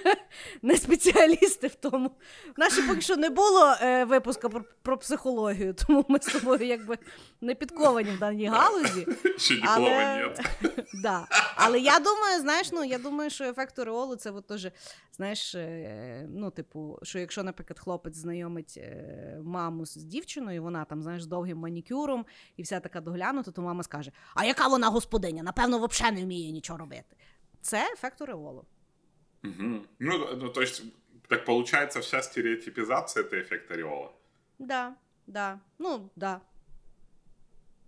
[0.62, 2.12] не спеціалісти в тому.
[2.58, 6.66] В наші поки що не було е, випуска про, про психологію, тому ми з тобою
[6.66, 6.98] якби
[7.42, 9.08] не підковані в даній галузі.
[9.38, 10.36] Ще Але...
[11.04, 11.28] да.
[11.56, 14.68] Але я думаю, знаєш, ну я думаю, що ефект ореолу це от теж,
[15.12, 21.04] знаєш, е, ну, типу, що якщо, наприклад, хлопець знайомить е, маму з дівчиною, вона там,
[21.04, 22.26] знаєш, з довгим манікюром
[22.57, 25.43] і вся така доглянута, то мама скаже: А яка вона господиня?
[25.43, 27.17] Напевно, взагалі не вміє нічого робити.
[27.61, 28.65] Це ефект ореолу.
[29.43, 29.87] Мгм.
[29.99, 30.83] Ну, ну, то есть,
[31.29, 34.11] так получается, вся стереотипизация — это эффект ореола.
[34.59, 34.95] Да,
[35.27, 35.61] да.
[35.79, 36.41] Ну, да.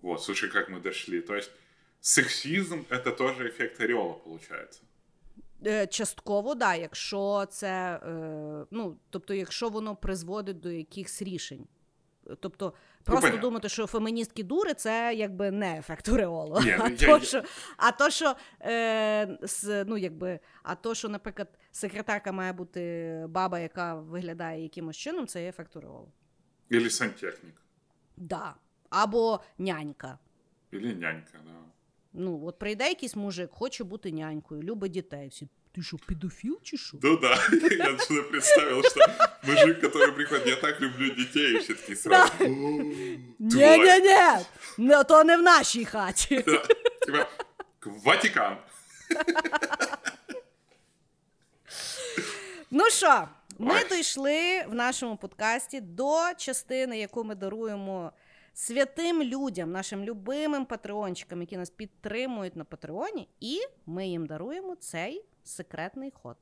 [0.02, 1.20] Вот, слушай, как мы дошли.
[1.20, 1.50] То есть,
[2.00, 4.80] сексизм — это тоже эффект ореола, получается.
[5.66, 11.66] Е, Частково, да, якщо це, е, ну, тобто, якщо воно призводить до якихось рішень.
[12.39, 12.73] Тобто,
[13.03, 13.41] просто понятно.
[13.41, 16.59] думати, що феміністки дури, це якби не ефект ореолу.
[16.61, 17.43] Ні, ну, а, я- то, що,
[17.77, 23.59] а то, що е, с, ну, якби, а то, що, наприклад, секретарка має бути баба,
[23.59, 26.11] яка виглядає якимось чином, це є ефект ореолу.
[26.71, 27.61] Или сантехник.
[28.17, 28.55] Да.
[28.89, 30.19] Або нянька.
[30.73, 31.51] Или нянька, да.
[32.13, 35.27] Ну, от прийде якийсь мужик, хоче бути нянькою, любить дітей.
[35.27, 36.97] Всі, ти що, педофіл чи що?
[37.03, 37.37] Ну да,
[37.77, 39.01] я отсюда представил, что
[39.43, 42.31] мужик, который приходит, я так люблю детей, и все таки сразу.
[42.33, 42.37] «О,
[43.49, 43.79] тварь».
[43.79, 44.45] Ні-ні-ні,
[44.77, 46.45] не, то не в нашій хаті.
[47.05, 47.27] Типа,
[47.85, 48.57] Ватикан.
[52.71, 53.27] Ну що,
[53.59, 58.11] ми дійшли в нашому подкасті до частини, яку ми даруємо
[58.53, 65.25] святим людям, нашим любимим патреончикам, які нас підтримують на Патреоні, і ми їм даруємо цей
[65.45, 66.37] секретний ход.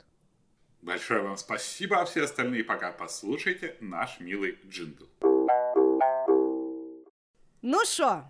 [0.81, 5.07] Большое вам спасибо, а все остальные пока послушайте наш милый джингл.
[7.61, 8.23] Ну що,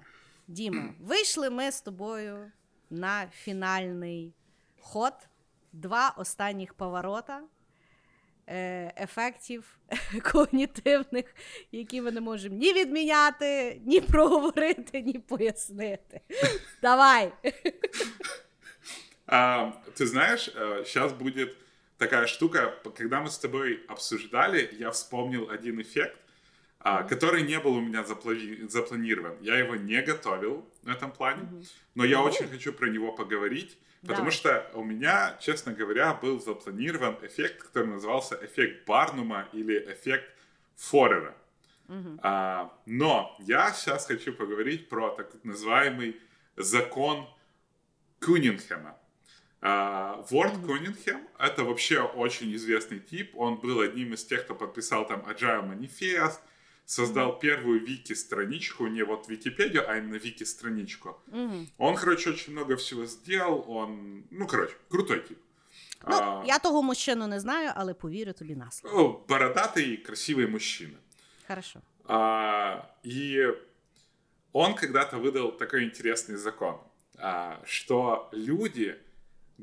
[0.47, 2.51] Діма, вийшли ми з тобою
[2.89, 4.34] на фінальний
[4.80, 5.13] ход.
[5.71, 7.41] Два останніх поворота
[8.97, 9.80] ефектів
[10.32, 11.36] когнітивних,
[11.71, 16.21] які ми не можемо ні відміняти, ні проговорити, ні пояснити.
[16.82, 17.32] Давай.
[19.36, 20.43] А, ты знаешь,
[20.86, 21.57] сейчас будет
[21.97, 26.15] такая штука, когда мы с тобой обсуждали, я вспомнил один эффект,
[26.79, 29.36] а, который не был у меня заплави- запланирован.
[29.41, 31.49] Я его не готовил в этом плане,
[31.95, 32.25] но я Ну.
[32.25, 34.31] очень хочу про него поговорить, потому Давай.
[34.34, 40.29] что у меня, честно говоря, был запланирован эффект, который назывался эффект Барнума или эффект
[40.75, 41.34] Форера.
[42.21, 46.19] А, но я сейчас хочу поговорить про так называемый
[46.55, 47.27] закон
[48.19, 48.95] Кунингема.
[49.66, 53.32] А, Ворд Кунингем— это вообще очень известный тип.
[53.38, 56.39] Он был одним из тех, кто подписал там Agile Manifest,
[56.86, 61.18] создал первую вики-страничку, не вот Википедию, а именно вики-страничку.
[61.28, 61.68] Мгм.
[61.78, 63.64] Он, короче, очень много всего сделал.
[63.70, 65.38] Он, ну, короче, крутой тип.
[66.07, 69.26] Ну, А, я того мужчину не знаю, але повірю тобі на слово.
[69.30, 70.97] бородатый и красивый мужчина.
[71.47, 71.80] Хорошо.
[72.05, 73.47] А, и
[74.51, 76.76] он когда-то выдал такой интересный закон,
[77.18, 78.95] а, что люди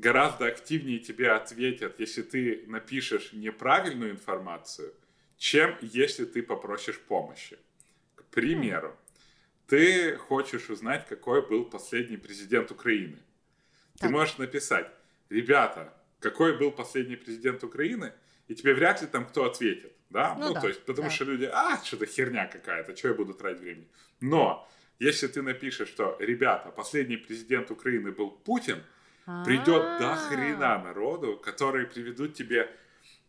[0.01, 4.93] гораздо активнее тебе ответят, если ты напишешь неправильную информацию,
[5.37, 7.57] чем если ты попросишь помощи.
[8.15, 8.97] К примеру,
[9.67, 13.19] ты хочешь узнать, какой был последний президент Украины.
[13.99, 14.91] Ты можешь написать,
[15.29, 18.11] ребята, какой был последний президент Украины,
[18.47, 20.35] и тебе вряд ли там кто ответит, да?
[20.35, 21.13] Ну да, то есть, потому да.
[21.13, 23.87] что люди, а, что-то херня какая-то, что я буду тратить времени.
[24.19, 24.67] Но
[24.99, 28.83] если ты напишешь, что, ребята, последний президент Украины был Путин,
[29.45, 30.15] придет до А.
[30.15, 32.69] хрена народу, которые приведут тебе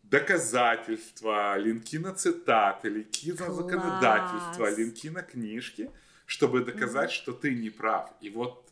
[0.03, 5.89] доказательства, линки на цитаты, линки на законодательство, линки на книжки,
[6.25, 8.11] чтобы доказать, что ты не прав.
[8.21, 8.63] И вот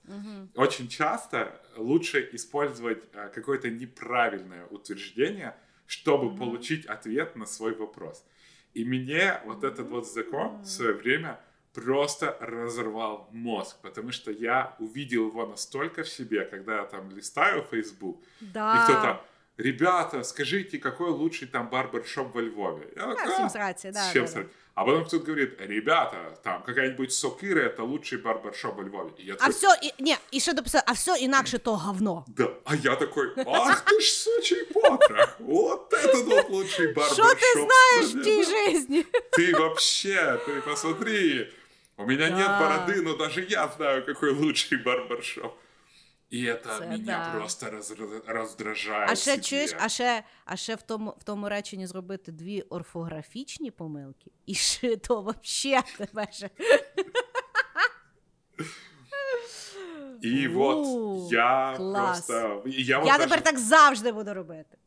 [0.55, 5.55] очень часто лучше использовать а, какое-то неправильное утверждение,
[5.87, 8.25] чтобы получить ответ на свой вопрос.
[8.73, 11.39] И мне вот этот вот закон в свое время
[11.72, 17.62] просто разорвал мозг, потому что я увидел его настолько в себе, когда я там листаю
[17.72, 18.74] Facebook, Да.
[18.76, 19.20] и кто-то,
[19.58, 22.88] ребята, скажите, какой лучший там барбершоп во Львове?
[22.96, 24.32] Я Да, такой, всем «А, сраться, да, с чем да, да.
[24.32, 29.10] срать?» А потом кто-то говорит, ребята, там какая-нибудь Сокира это лучший барбершоп во Львове.
[29.18, 32.24] И я А такой, все, і, ні, і ще дописав, а все інакше то говно.
[32.28, 32.50] да.
[32.64, 37.26] А я такой, ах ты ж сучий потрох, вот этот вот лучший барбершоп.
[37.26, 38.72] Що ти знаєш в на тій Львове».
[38.80, 39.06] житті?
[39.38, 41.48] Ты вообще, ты посмотри,
[42.01, 42.35] у меня Да.
[42.37, 45.53] нет бороды, но даже я знаю, какой лучший барбершоп.
[46.33, 47.37] И это Це меня да.
[47.39, 47.93] просто раз-
[48.27, 49.09] раздражает.
[49.11, 53.71] А ще чуєш, а ще, а ще в тому, в тому реченні зробити дві орфографічні
[53.71, 56.49] помилки, і ще то вообще тебе ще.
[60.23, 62.63] И У, вот я просто...
[62.65, 64.77] Я, тепер так завжди буду робити.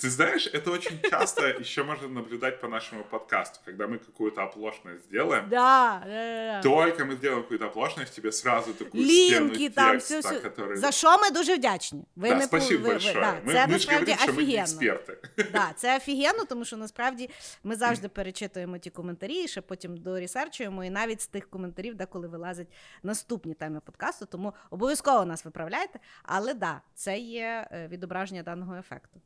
[0.00, 5.04] Ты знаешь, это очень часто еще можно наблюдать по нашему подкасту, когда мы какую-то оплошность
[5.04, 5.48] сделаем.
[5.50, 6.62] Да, да, да, да.
[6.62, 10.48] Только мы сделаем какую-то оплошность, тебе сразу такую стену Лінки там, текста, все, все.
[10.48, 10.76] который...
[10.76, 12.04] За що ми дуже вдячні.
[12.16, 13.14] Ви да, не спасибо ви- ви- большое.
[13.14, 14.66] да, мы, це мы же насправді говорим, что мы не офігенно.
[14.66, 15.52] эксперты.
[15.52, 17.30] Да, це офігенно, тому що насправді
[17.64, 22.28] ми завжди перечитуємо ті коментарі, і ще потім доресерчуємо, і навіть з тих коментарів деколи
[22.28, 22.68] вилазять
[23.02, 25.98] наступні теми подкасту, тому обов'язково нас виправляйте.
[26.22, 29.20] Але да, це є е, відображення даного ефекту.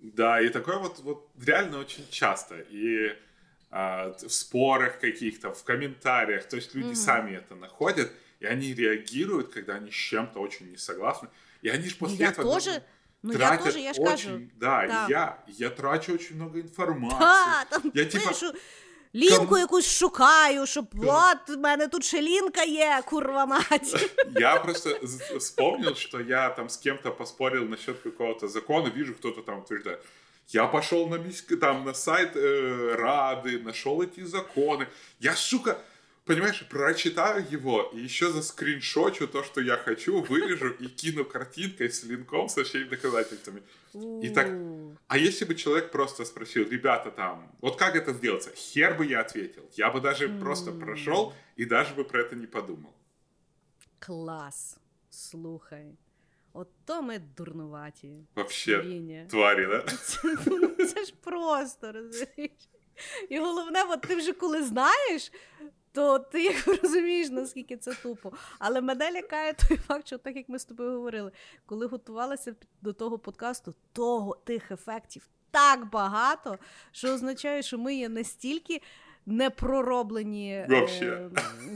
[0.00, 2.60] Да, и такое вот, вот реально очень часто.
[2.70, 3.16] И
[3.70, 6.44] а, в спорах каких-то, в комментариях.
[6.48, 6.96] То есть люди Мгм.
[6.96, 11.28] сами это находят, и они реагируют, когда они с чем-то очень не согласны.
[11.62, 12.82] И они же Ну, после я этого думают,
[13.22, 14.50] ну я теж, я ж очень, кажу.
[14.54, 15.06] Да, Да.
[15.08, 17.18] я, я трачу очень много информации.
[17.18, 18.32] Та, там Я, типа,
[19.15, 24.09] лінку ком- якусь шукаю, щоб от в мене тут ще лінка є, курва мать.
[24.39, 29.41] Я просто з- вспомнил, что я там с кем-то поспорил насчет какого-то закона, вижу, кто-то
[29.41, 29.99] там утверждает.
[30.49, 34.87] Я пошел на, мис- там, на сайт э, Рады, нашел эти законы.
[35.19, 35.77] Я, сука,
[36.27, 42.03] понимаешь, прочитаю его и еще заскриншочу то, что я хочу, вырежу и кину картинкой с
[42.03, 43.61] линком со всеми доказательствами.
[44.23, 44.95] И так, У.
[45.07, 48.51] А если бы человек просто спросил, ребята, там, вот как это сделается?
[48.55, 49.63] Хер бы я ответил.
[49.77, 50.79] Я бы даже просто М.
[50.79, 52.93] прошел и даже бы про это не подумал.
[53.99, 54.77] Клас.
[55.09, 55.97] Слухай.
[56.53, 58.11] От то ми дурнуваті.
[58.35, 59.25] Вообще, Лінія.
[59.25, 59.81] твари, да?
[59.81, 62.51] Це, ну, це ж просто, розумієш?
[63.29, 65.31] І головне, от ти вже коли знаєш,
[65.98, 68.32] то ти як розумієш, наскільки це тупо.
[68.58, 71.32] Але мене лякає той факт, що так як ми з тобою говорили,
[71.66, 76.58] коли готувалася до того подкасту, того тих ефектів так багато,
[76.92, 78.82] що означає, що ми є настільки.
[79.26, 81.06] Непророблені Вообще.
[81.06, 81.30] е,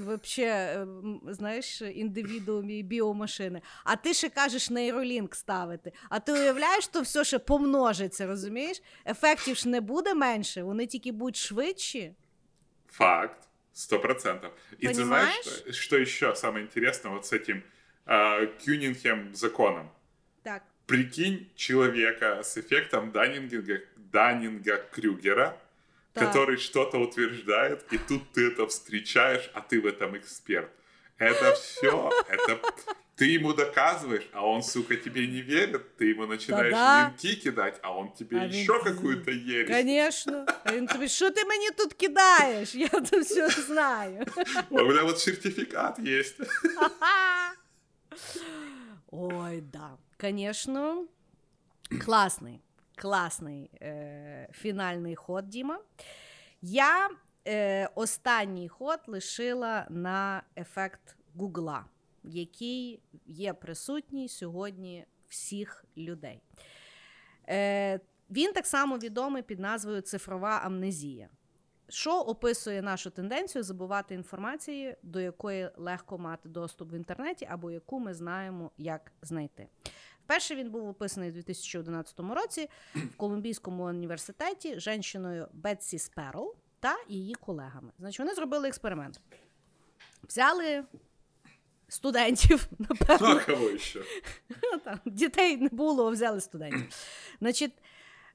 [0.05, 0.87] вообще, е,
[1.29, 3.61] знаєш, індивідуумі біомашини.
[3.85, 5.93] А ти ще кажеш нейролінк ставити.
[6.09, 8.83] А ти уявляєш, то все ще помножиться, розумієш?
[9.07, 12.15] Ефектів ж не буде менше, вони тільки будуть швидші.
[12.89, 13.49] Факт.
[13.73, 14.53] Сто процентов.
[14.79, 17.65] И ты знаешь, что, что еще самое интересное вот с этим
[18.07, 19.91] э, Кюнингем законом?
[20.43, 20.63] Так.
[20.87, 25.59] Прикинь человека с эффектом Даннинга, Даннинга Крюгера,
[26.13, 26.29] Так.
[26.29, 30.71] который что-то утверждает, и тут ты это встречаешь, а ты в этом эксперт.
[31.17, 32.61] Это все, это
[33.16, 37.08] ты ему доказываешь, а он, сука, тебе не верит, ты ему начинаешь Да-да.
[37.08, 39.84] линки кидать, а он тебе А еще він- какую-то ересь.
[39.86, 40.46] Звісно.
[40.64, 42.76] А він тобі, що ти мені тут кидаєш?
[42.76, 44.26] Я це все знаю.
[44.70, 46.36] У меня вот сертификат есть.
[49.12, 49.90] Ой, да.
[50.22, 51.06] Звісно,
[52.06, 52.60] класний,
[52.96, 55.80] класний е, фінальний ход, Діма.
[56.62, 57.10] Я
[57.48, 61.86] е, останній ход лишила на ефект Гугла,
[62.25, 66.43] Який є присутній сьогодні всіх людей.
[67.49, 68.01] Е,
[68.31, 71.29] він так само відомий під назвою цифрова амнезія.
[71.89, 78.01] Що описує нашу тенденцію забувати інформації, до якої легко мати доступ в інтернеті, або яку
[78.01, 79.69] ми знаємо, як знайти.
[80.25, 87.35] Вперше він був описаний у 2011 році в Колумбійському університеті жінкою Бетсі Сперл та її
[87.35, 87.93] колегами.
[87.99, 89.21] Значить, вони зробили експеримент.
[90.29, 90.85] Взяли
[91.93, 93.41] студентів, напевно,
[93.75, 94.03] еще?
[94.63, 96.97] Ну, там, дітей не було, взяли студентів.
[97.41, 97.73] Значить,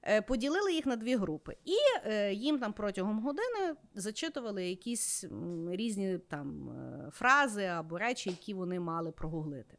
[0.03, 1.57] е, поділили їх на дві групи.
[1.65, 1.75] І
[2.05, 5.25] е, їм там протягом години зачитували якісь
[5.71, 9.77] різні там е, фрази або речі, які вони мали прогуглити.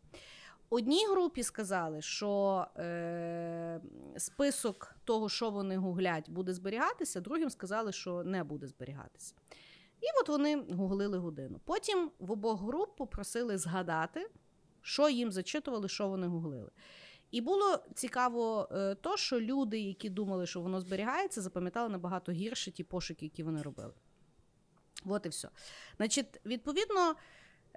[0.71, 3.81] Одній групі сказали, що е,
[4.17, 9.35] список того, що вони гуглять, буде зберігатися, другим сказали, що не буде зберігатися.
[10.01, 11.61] І от вони гуглили годину.
[11.65, 14.31] Потім в обох груп попросили згадати,
[14.83, 16.70] що їм зачитували, що вони гуглили.
[17.31, 22.70] І було цікаво е, то, що люди, які думали, що воно зберігається, запам'ятали набагато гірше
[22.70, 23.93] ті пошуки, які вони робили.
[25.07, 25.49] От і все.
[25.97, 27.15] Значить, відповідно,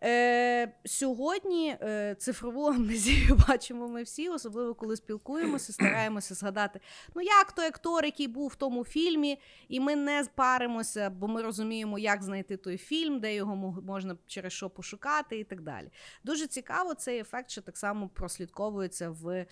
[0.03, 6.79] Е, Сьогодні е, цифрову амнезію бачимо ми всі, особливо коли спілкуємося, стараємося згадати,
[7.15, 11.41] ну як той актор, який був в тому фільмі, і ми не паримося, бо ми
[11.41, 13.55] розуміємо, як знайти той фільм, де його
[13.85, 15.91] можна через що пошукати, і так далі.
[16.23, 19.45] Дуже цікаво, цей ефект ще так само прослідковується в.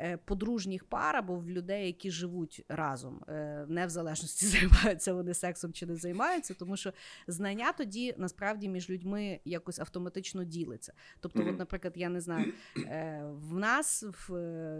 [0.00, 5.34] Е, подружніх пар або в людей, які живуть разом, е, не в залежності займаються вони
[5.34, 6.92] сексом чи не займаються, тому що
[7.26, 10.92] знання тоді насправді між людьми якось автоматично ділиться.
[11.20, 11.50] Тобто, mm-hmm.
[11.50, 14.32] от, наприклад, я не знаю, е, в нас в,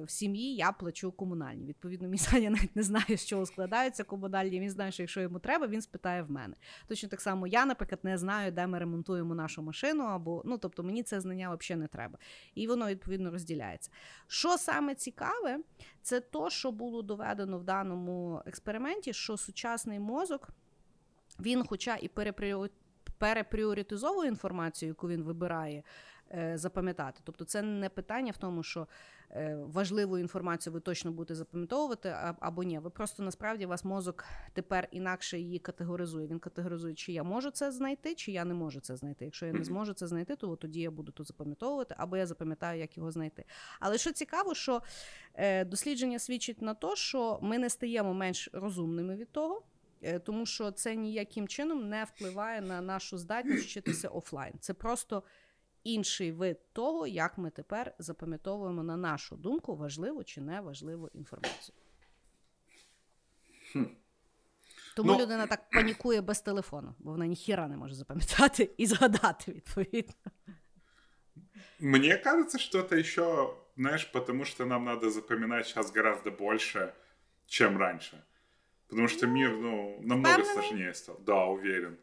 [0.04, 1.66] в сім'ї я плачу комунальні.
[1.66, 4.60] Відповідно, мій Саня навіть не знає, з чого складаються комунальні.
[4.60, 6.54] Він знає, що якщо йому треба, він спитає в мене.
[6.86, 10.82] Точно так само я, наприклад, не знаю, де ми ремонтуємо нашу машину, або ну тобто
[10.82, 12.18] мені це знання взагалі не треба.
[12.54, 13.90] І воно відповідно розділяється.
[14.26, 15.60] Що саме цікаве,
[16.02, 20.48] це то, що було доведено в даному експерименті, що сучасний мозок,
[21.40, 22.10] він, хоча і
[23.18, 25.82] перепріоритизовує інформацію, яку він вибирає
[26.54, 27.20] запам'ятати.
[27.24, 28.86] Тобто, це не питання в тому, що
[29.30, 32.78] Е, важливу інформацію ви точно будете запам'ятовувати або ні.
[32.78, 36.26] Ви просто насправді вас мозок тепер інакше її категоризує.
[36.26, 39.24] Він категоризує, чи я можу це знайти, чи я не можу це знайти.
[39.24, 42.80] Якщо я не зможу це знайти, то тоді я буду тут запам'ятовувати, або я запам'ятаю,
[42.80, 43.44] як його знайти.
[43.80, 44.82] Але що цікаво, що
[45.34, 49.62] е, дослідження свідчить на те, що ми не стаємо менш розумними від того.
[50.02, 54.54] Е, тому що це ніяким чином не впливає на нашу здатність вчитися офлайн.
[54.60, 55.22] Це просто
[55.86, 61.76] інший вид того, як ми тепер запам'ятовуємо на нашу думку важливу чи неважливу інформацію.
[63.72, 63.84] Хм.
[64.96, 69.52] Тому ну, людина так панікує без телефону, бо вона ніхіра не може запам'ятати і згадати
[69.52, 70.14] відповідно.
[71.80, 76.92] Мне кажется, что это еще, знаешь, потому что нам надо запоминать сейчас гораздо больше,
[77.46, 78.22] чем раньше.
[78.88, 81.18] Потому что мир, ну, намного сложнее стал.
[81.26, 81.98] Да, уверен.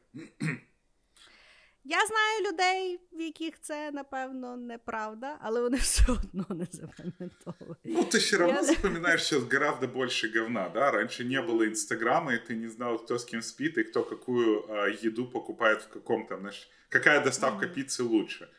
[1.85, 7.77] Я знаю людей, в яких це, напевно, неправда, але вони все одно не запам'ятовують.
[7.83, 8.63] Ну, ти все равно Я...
[8.63, 10.91] запоминаешь сейчас гораздо больше говна, да?
[10.91, 14.65] Раньше не было Инстаграма, и ты не знал, кто с кем спит, и кто какую
[14.69, 17.73] а, еду покупает в каком-то, знаешь, какая доставка mm-hmm.
[17.73, 18.49] пиццы лучше.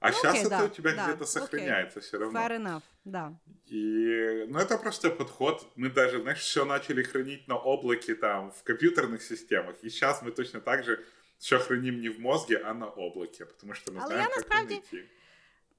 [0.00, 2.02] А ну, сейчас это да, у тебя да, где-то сохраняется okay.
[2.02, 2.38] все равно.
[2.38, 3.32] Fair enough, да.
[3.66, 5.66] И, ну, это просто подход.
[5.76, 9.76] Мы даже, знаешь, все начали хранить на облаке, там, в компьютерных системах.
[9.82, 11.02] И сейчас мы точно так же
[11.44, 14.82] все храним не в мозге, а на облаке, тому що ми Але знаємо, я насправді.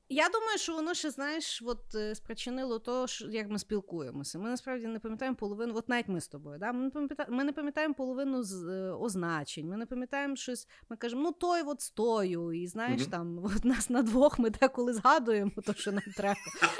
[0.09, 4.39] Я думаю, що воно ще, знаєш, от е, спричинило то, що, як ми спілкуємося.
[4.39, 6.59] Ми насправді не пам'ятаємо половину, от навіть ми з тобою.
[6.59, 6.71] Да?
[6.71, 10.67] Ми не пам'ятаємо, ми не пам'ятаємо половину з е, означень, ми не пам'ятаємо щось.
[10.89, 13.09] Ми кажемо, ну той от стою, і знаєш, mm-hmm.
[13.09, 16.39] там от нас на двох ми деколи згадуємо, то що нам треба.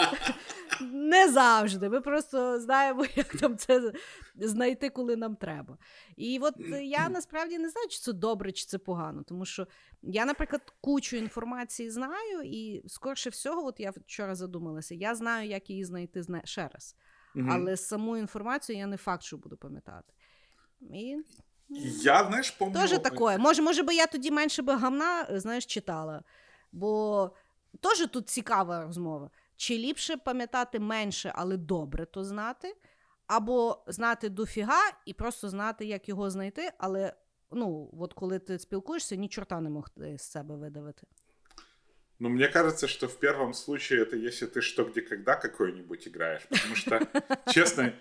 [0.81, 1.89] Не завжди.
[1.89, 3.93] Ми просто знаємо, як там це
[4.35, 5.77] знайти, коли нам треба.
[6.17, 9.67] І от я насправді не знаю, чи це добре, чи це погано, тому що
[10.01, 15.69] я, наприклад, кучу інформації знаю, і скорше всього, от я вчора задумалася, я знаю, як
[15.69, 16.95] її знайти ще раз.
[17.35, 17.47] Угу.
[17.51, 20.13] Але саму інформацію я не факт, що буду пам'ятати.
[20.81, 21.17] І...
[22.03, 22.79] Я, знаєш, помню...
[22.79, 23.37] Тоже таке.
[23.37, 26.23] Може, може би я тоді менше би гамна, знаєш, читала.
[26.71, 27.31] Бо
[27.81, 29.29] теж тут цікава розмова.
[29.56, 32.76] Чи ліпше пам'ятати менше, але добре то знати,
[33.26, 37.14] або знати дофіга і просто знати, як його знайти, але
[37.50, 41.06] ну, от коли ти спілкуєшся, ні чорта не мог з себе видавити.
[42.20, 46.42] Ну, мне кажется, что в первом случае это если ты что, где, когда какой-нибудь играешь.
[46.50, 47.00] Потому что,
[47.48, 47.92] честно,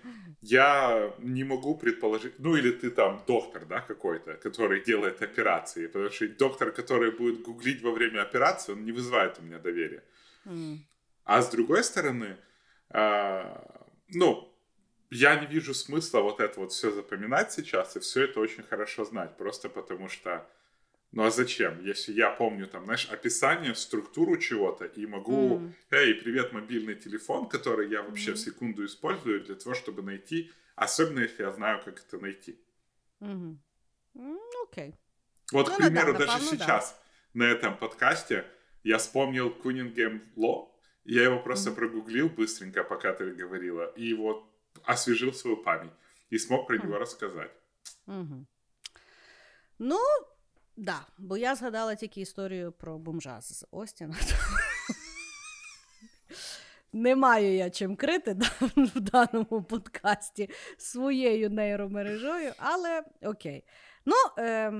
[0.41, 2.33] я не могу предположить...
[2.39, 5.87] Ну, или ты там доктор, да, какой-то, который делает операции.
[5.87, 10.03] Потому что доктор, который будет гуглить во время операции, он не вызывает у меня доверия.
[10.45, 10.79] Mm.
[11.24, 12.36] А с другой стороны,
[12.90, 13.56] э,
[14.08, 14.54] ну,
[15.10, 19.04] я не вижу смысла вот это вот все запоминать сейчас и все это очень хорошо
[19.04, 20.46] знать, просто потому что,
[21.12, 25.72] ну а зачем, если я помню там, знаешь, описание, структуру чего-то и могу, mm.
[25.92, 28.34] эй, привет, мобильный телефон, который я вообще mm.
[28.34, 32.60] в секунду использую для того, чтобы найти, особенно если я знаю, как это найти.
[33.20, 33.56] Mm-hmm.
[34.16, 34.94] Mm, okay.
[35.52, 37.00] Вот, ну, к примеру, да, даже сейчас
[37.34, 37.44] да.
[37.44, 38.44] на этом подкасте
[38.82, 40.73] я вспомнил Кунингем Ло,
[41.04, 41.74] я его просто mm-hmm.
[41.74, 44.44] прогуглил быстренько, пока ты говорила, и вот
[44.84, 45.92] освежил свою память
[46.30, 47.50] и смог про нього розказати.
[49.78, 49.98] Ну,
[50.76, 54.14] да, бо я згадала тільки історію про бомжа з Остіна.
[56.92, 58.36] Не маю я чим крити
[58.76, 63.64] в даному подкасті своєю нейромережою, але окей.
[64.04, 64.72] Ну, е,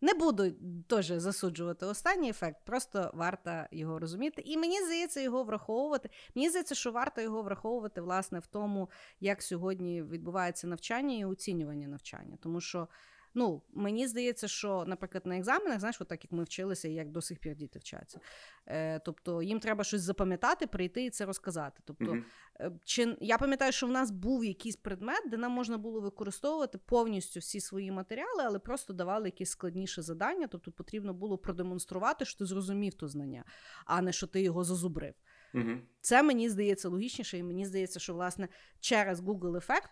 [0.00, 0.52] не буду
[0.86, 4.42] теж засуджувати останній ефект, просто варто його розуміти.
[4.44, 6.10] І мені здається, його враховувати.
[6.34, 8.90] Мені здається, що варто його враховувати власне в тому,
[9.20, 12.38] як сьогодні відбувається навчання і оцінювання навчання.
[12.42, 12.88] Тому що
[13.34, 17.10] Ну, мені здається, що, наприклад, на екзаменах, знаєш, от так як ми вчилися, і як
[17.10, 18.20] до сих пір діти вчаться.
[18.66, 21.80] Е, Тобто їм треба щось запам'ятати, прийти і це розказати.
[21.84, 22.72] Тобто, mm-hmm.
[22.84, 27.40] чи я пам'ятаю, що в нас був якийсь предмет, де нам можна було використовувати повністю
[27.40, 30.46] всі свої матеріали, але просто давали якісь складніші завдання.
[30.46, 33.44] Тобто потрібно було продемонструвати, що ти зрозумів то знання,
[33.84, 35.14] а не що ти його зазубрив.
[35.53, 35.77] Угу.
[36.01, 38.47] Це мені здається логічніше, і мені здається, що власне
[38.79, 39.89] через Google ефект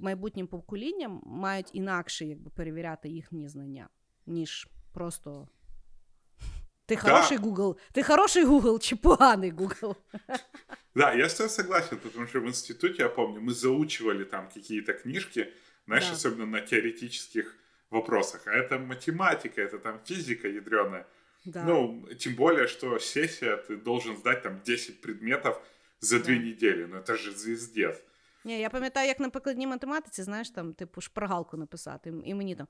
[0.00, 3.88] майбутнім поколінням мають інакше якби перевіряти їхні знання,
[4.26, 5.48] ніж просто.
[6.86, 7.00] Ты да.
[7.00, 9.96] хороший Google, ты хороший Google, чи поганый Google.
[10.94, 14.92] Да, я с тобой согласен, потому что в институте, я помню, мы заучивали там какие-то
[14.92, 15.52] книжки,
[15.86, 16.12] знаешь, да.
[16.12, 17.56] особенно на теоретических
[17.90, 18.46] вопросах.
[18.46, 21.06] А это математика, это там физика ядреная.
[21.45, 21.63] Да.
[21.63, 25.61] Ну, тем более, что сессия, ты должен сдать там 10 предметов
[26.01, 26.87] за дві неділі.
[26.89, 28.03] Ну це ж звіздець.
[28.45, 32.13] Ні, я пам'ятаю, як на прикладній математиці, знаєш, там, типу, шпаргалку написати.
[32.25, 32.67] І мені там,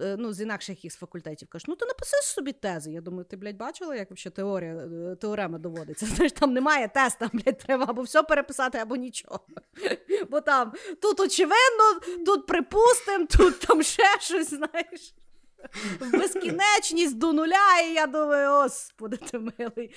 [0.00, 2.92] е, ну, з інакших якихось факультетів кажуть, ну ти написиш собі тези.
[2.92, 6.06] Я думаю, ти, блядь, бачила, як взагалі теорія, е, теорема доводиться.
[6.16, 9.40] Знаєш, там немає теста, блядь, треба або все переписати, або нічого.
[10.30, 10.72] Бо там
[11.02, 15.14] тут очевидно, тут припустимо, тут там ще щось, знаєш
[15.99, 19.91] в безкінечність до нуля, і я думаю, господи ты милый.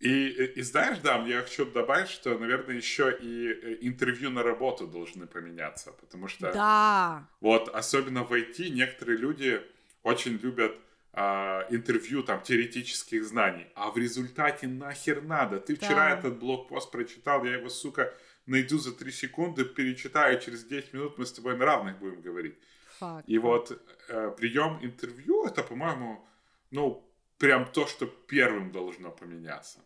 [0.00, 4.86] И, и знаешь, да, я хочу добавить, что, наверное, еще и э, интервью на работу
[4.86, 7.28] должны поменяться, потому что да.
[7.40, 9.60] вот особенно в IT некоторые люди
[10.02, 10.72] очень любят
[11.12, 15.58] а, интервью там теоретических знаний, а в результате нахер надо.
[15.58, 16.18] Ты вчера да.
[16.18, 18.14] этот блокпост прочитал, я его, сука,
[18.46, 22.56] найду за 3 секунды, перечитаю, через 10 минут мы с тобой на равных будем говорить.
[22.99, 23.29] Факт.
[23.29, 23.71] И вот
[24.09, 26.25] э, прием интервью, это, по-моему,
[26.71, 27.03] ну,
[27.37, 29.79] прям то, что первым должно помінятися.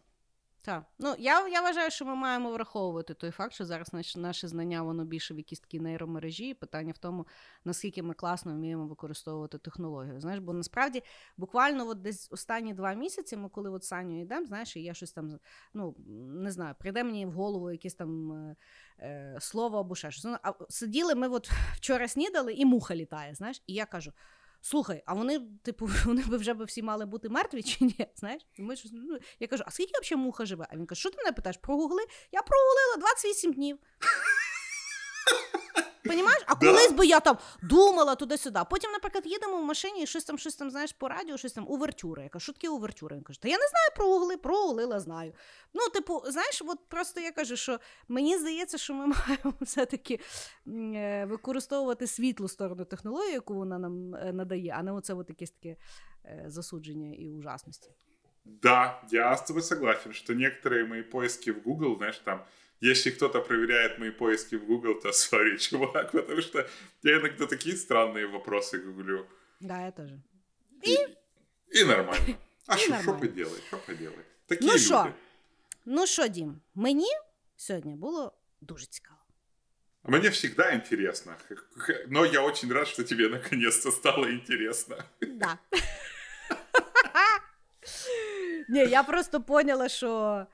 [0.69, 0.83] Так.
[0.99, 4.81] Ну, я я вважаю, що ми маємо враховувати той факт, що зараз наше, наше знання
[4.81, 6.49] воно більше в якісь такі нейромережі.
[6.49, 7.27] І питання в тому,
[7.65, 10.21] наскільки ми класно вміємо використовувати технологію.
[10.21, 11.03] Знаєш, бо насправді
[11.37, 15.11] буквально от десь останні два місяці, ми коли от Саню йдемо, знаєш, і я щось
[15.11, 15.39] там
[15.73, 15.95] ну
[16.43, 18.55] не знаю, прийде мені в голову якесь там е,
[18.99, 20.25] е слово або ще щось.
[20.25, 23.35] Ну, а сиділи ми от вчора снідали, і муха літає.
[23.35, 24.11] Знаєш, і я кажу.
[24.61, 27.95] Слухай, а вони, типу, вони би вже всі мали бути мертві чи ні?
[28.15, 28.41] Знаєш?
[28.57, 30.67] Ми ж, ну, Я кажу, а скільки взагалі муха живе?
[30.69, 31.57] А він каже, що ти мене питаєш?
[31.57, 32.01] Прогугли?
[32.31, 33.77] Я прогуглила 28 днів.
[36.09, 36.43] Понімаєш?
[36.45, 38.59] А колись би я там думала туди-сюди.
[38.69, 41.65] Потім, наприклад, їдемо в машині і щось там, щось там, знаєш, по радіо, щось там
[41.67, 42.23] увертюра.
[42.23, 43.15] Я кажу, що таке увертюра?
[43.15, 45.33] Він каже, та я не знаю про угли, про углила знаю.
[45.73, 50.19] Ну, типу, знаєш, от просто я кажу, що мені здається, що ми маємо все-таки
[50.67, 55.51] е, використовувати світлу сторону технології, яку вона нам е, надає, а не оце от якесь
[55.51, 55.75] таке
[56.25, 57.91] е, засудження і ужасності.
[58.45, 62.39] Да, я с тобой согласен, что некоторые мои поиски в Google, знаешь, там
[62.80, 66.68] если кто-то проверяет мои поиски в Google, то сори, чувак, потому что
[67.02, 69.26] я иногда такие странные вопросы гуглю.
[69.60, 70.20] Да, я тоже.
[70.82, 70.98] И,
[71.70, 72.36] и, нормально.
[72.66, 73.62] А що поделать?
[73.68, 74.26] Що поделать?
[74.46, 75.14] Такі ну що?
[75.84, 77.08] Ну що, Дім, мені
[77.56, 79.18] сьогодні було дуже цікаво.
[80.06, 81.36] Мне всегда интересно.
[82.08, 84.96] Но я очень рад, что тебе наконец-то стало интересно.
[85.20, 85.58] Да.
[88.68, 90.46] Не, я просто поняла, що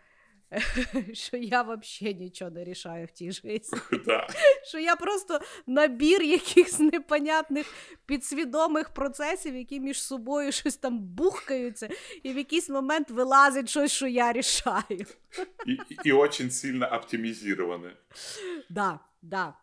[1.14, 3.62] що я взагалі нічого не рішаю в тій житті.
[4.64, 7.74] Що я просто набір якихось непонятних
[8.06, 11.90] підсвідомих процесів, які між собою щось там бухкаються,
[12.24, 15.06] і в якийсь момент вилазить щось, що я рішаю.
[15.68, 17.94] І і дуже сильно оптимізоване.
[18.70, 19.54] Да, да.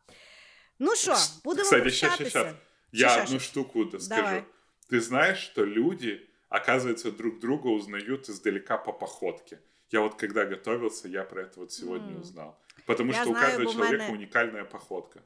[0.78, 1.14] Ну що,
[1.44, 2.54] будемо Кстати, щас, щас.
[2.92, 4.08] Я одну штуку скажу.
[4.08, 4.44] Давай.
[4.90, 9.58] Ты знаешь, что люди, оказывается, друг друга узнают издалека по походке.
[9.92, 12.20] Я вот когда готовился, я про это вот сегодня mm.
[12.20, 12.58] узнал.
[12.86, 14.14] Потому я что знаю, у каждого человека мене...
[14.14, 15.20] унікальна походка.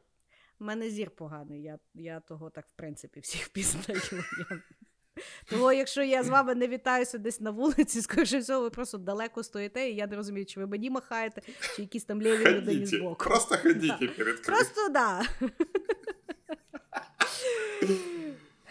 [0.60, 4.01] У мене зір поганий, я я того так, в принципі, всіх пізнаю.
[5.51, 9.43] Того, якщо я з вами не вітаюся десь на вулиці, скоріше всього, ви просто далеко
[9.43, 11.43] стоїте, і я не розумію, чи ви мені махаєте,
[11.76, 13.24] чи якісь там ліві людині збоку.
[13.24, 15.22] Просто ходіть перед Просто да.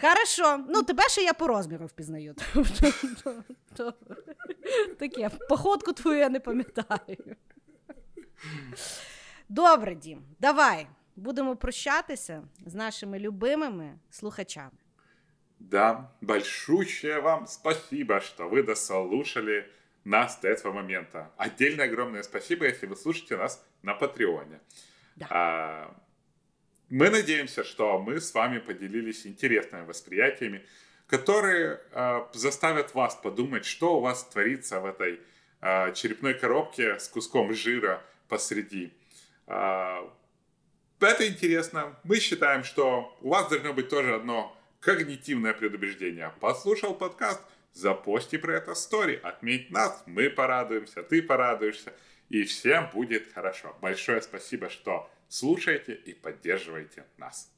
[0.01, 2.35] Хорошо, ну тебе ще я по розміру впізнаю.
[4.99, 7.37] Таке, походку твою я не пам'ятаю.
[9.49, 10.87] Добре, Дім, давай
[11.17, 14.79] будемо прощатися з нашими любимими слухачами.
[15.59, 19.71] Да, большущее вам спасибо, что вы дослушали
[20.05, 21.31] нас до этого момента.
[21.37, 24.61] Отдельное огромное спасибо, если вы слушаете нас на Патреоне.
[25.17, 25.27] Да.
[25.31, 25.95] А,
[26.90, 30.66] мы надеемся, что мы с вами поделились интересными восприятиями,
[31.08, 35.20] которые э, заставят вас подумать, что у вас творится в этой
[35.62, 38.94] э, черепной коробке с куском жира посреди.
[39.48, 40.08] Э,
[41.00, 41.96] это интересно.
[42.04, 46.34] Мы считаем, что у вас должно быть тоже одно когнитивное предубеждение.
[46.40, 47.42] Послушал подкаст,
[47.74, 51.94] запости про это стори, отметь нас, мы порадуемся, ты порадуешься,
[52.30, 53.76] и всем будет хорошо.
[53.82, 57.52] Большое спасибо, что слушаете и поддерживайте нас.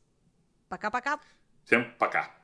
[0.69, 1.19] Пока-пока.
[1.65, 2.36] Всем пока.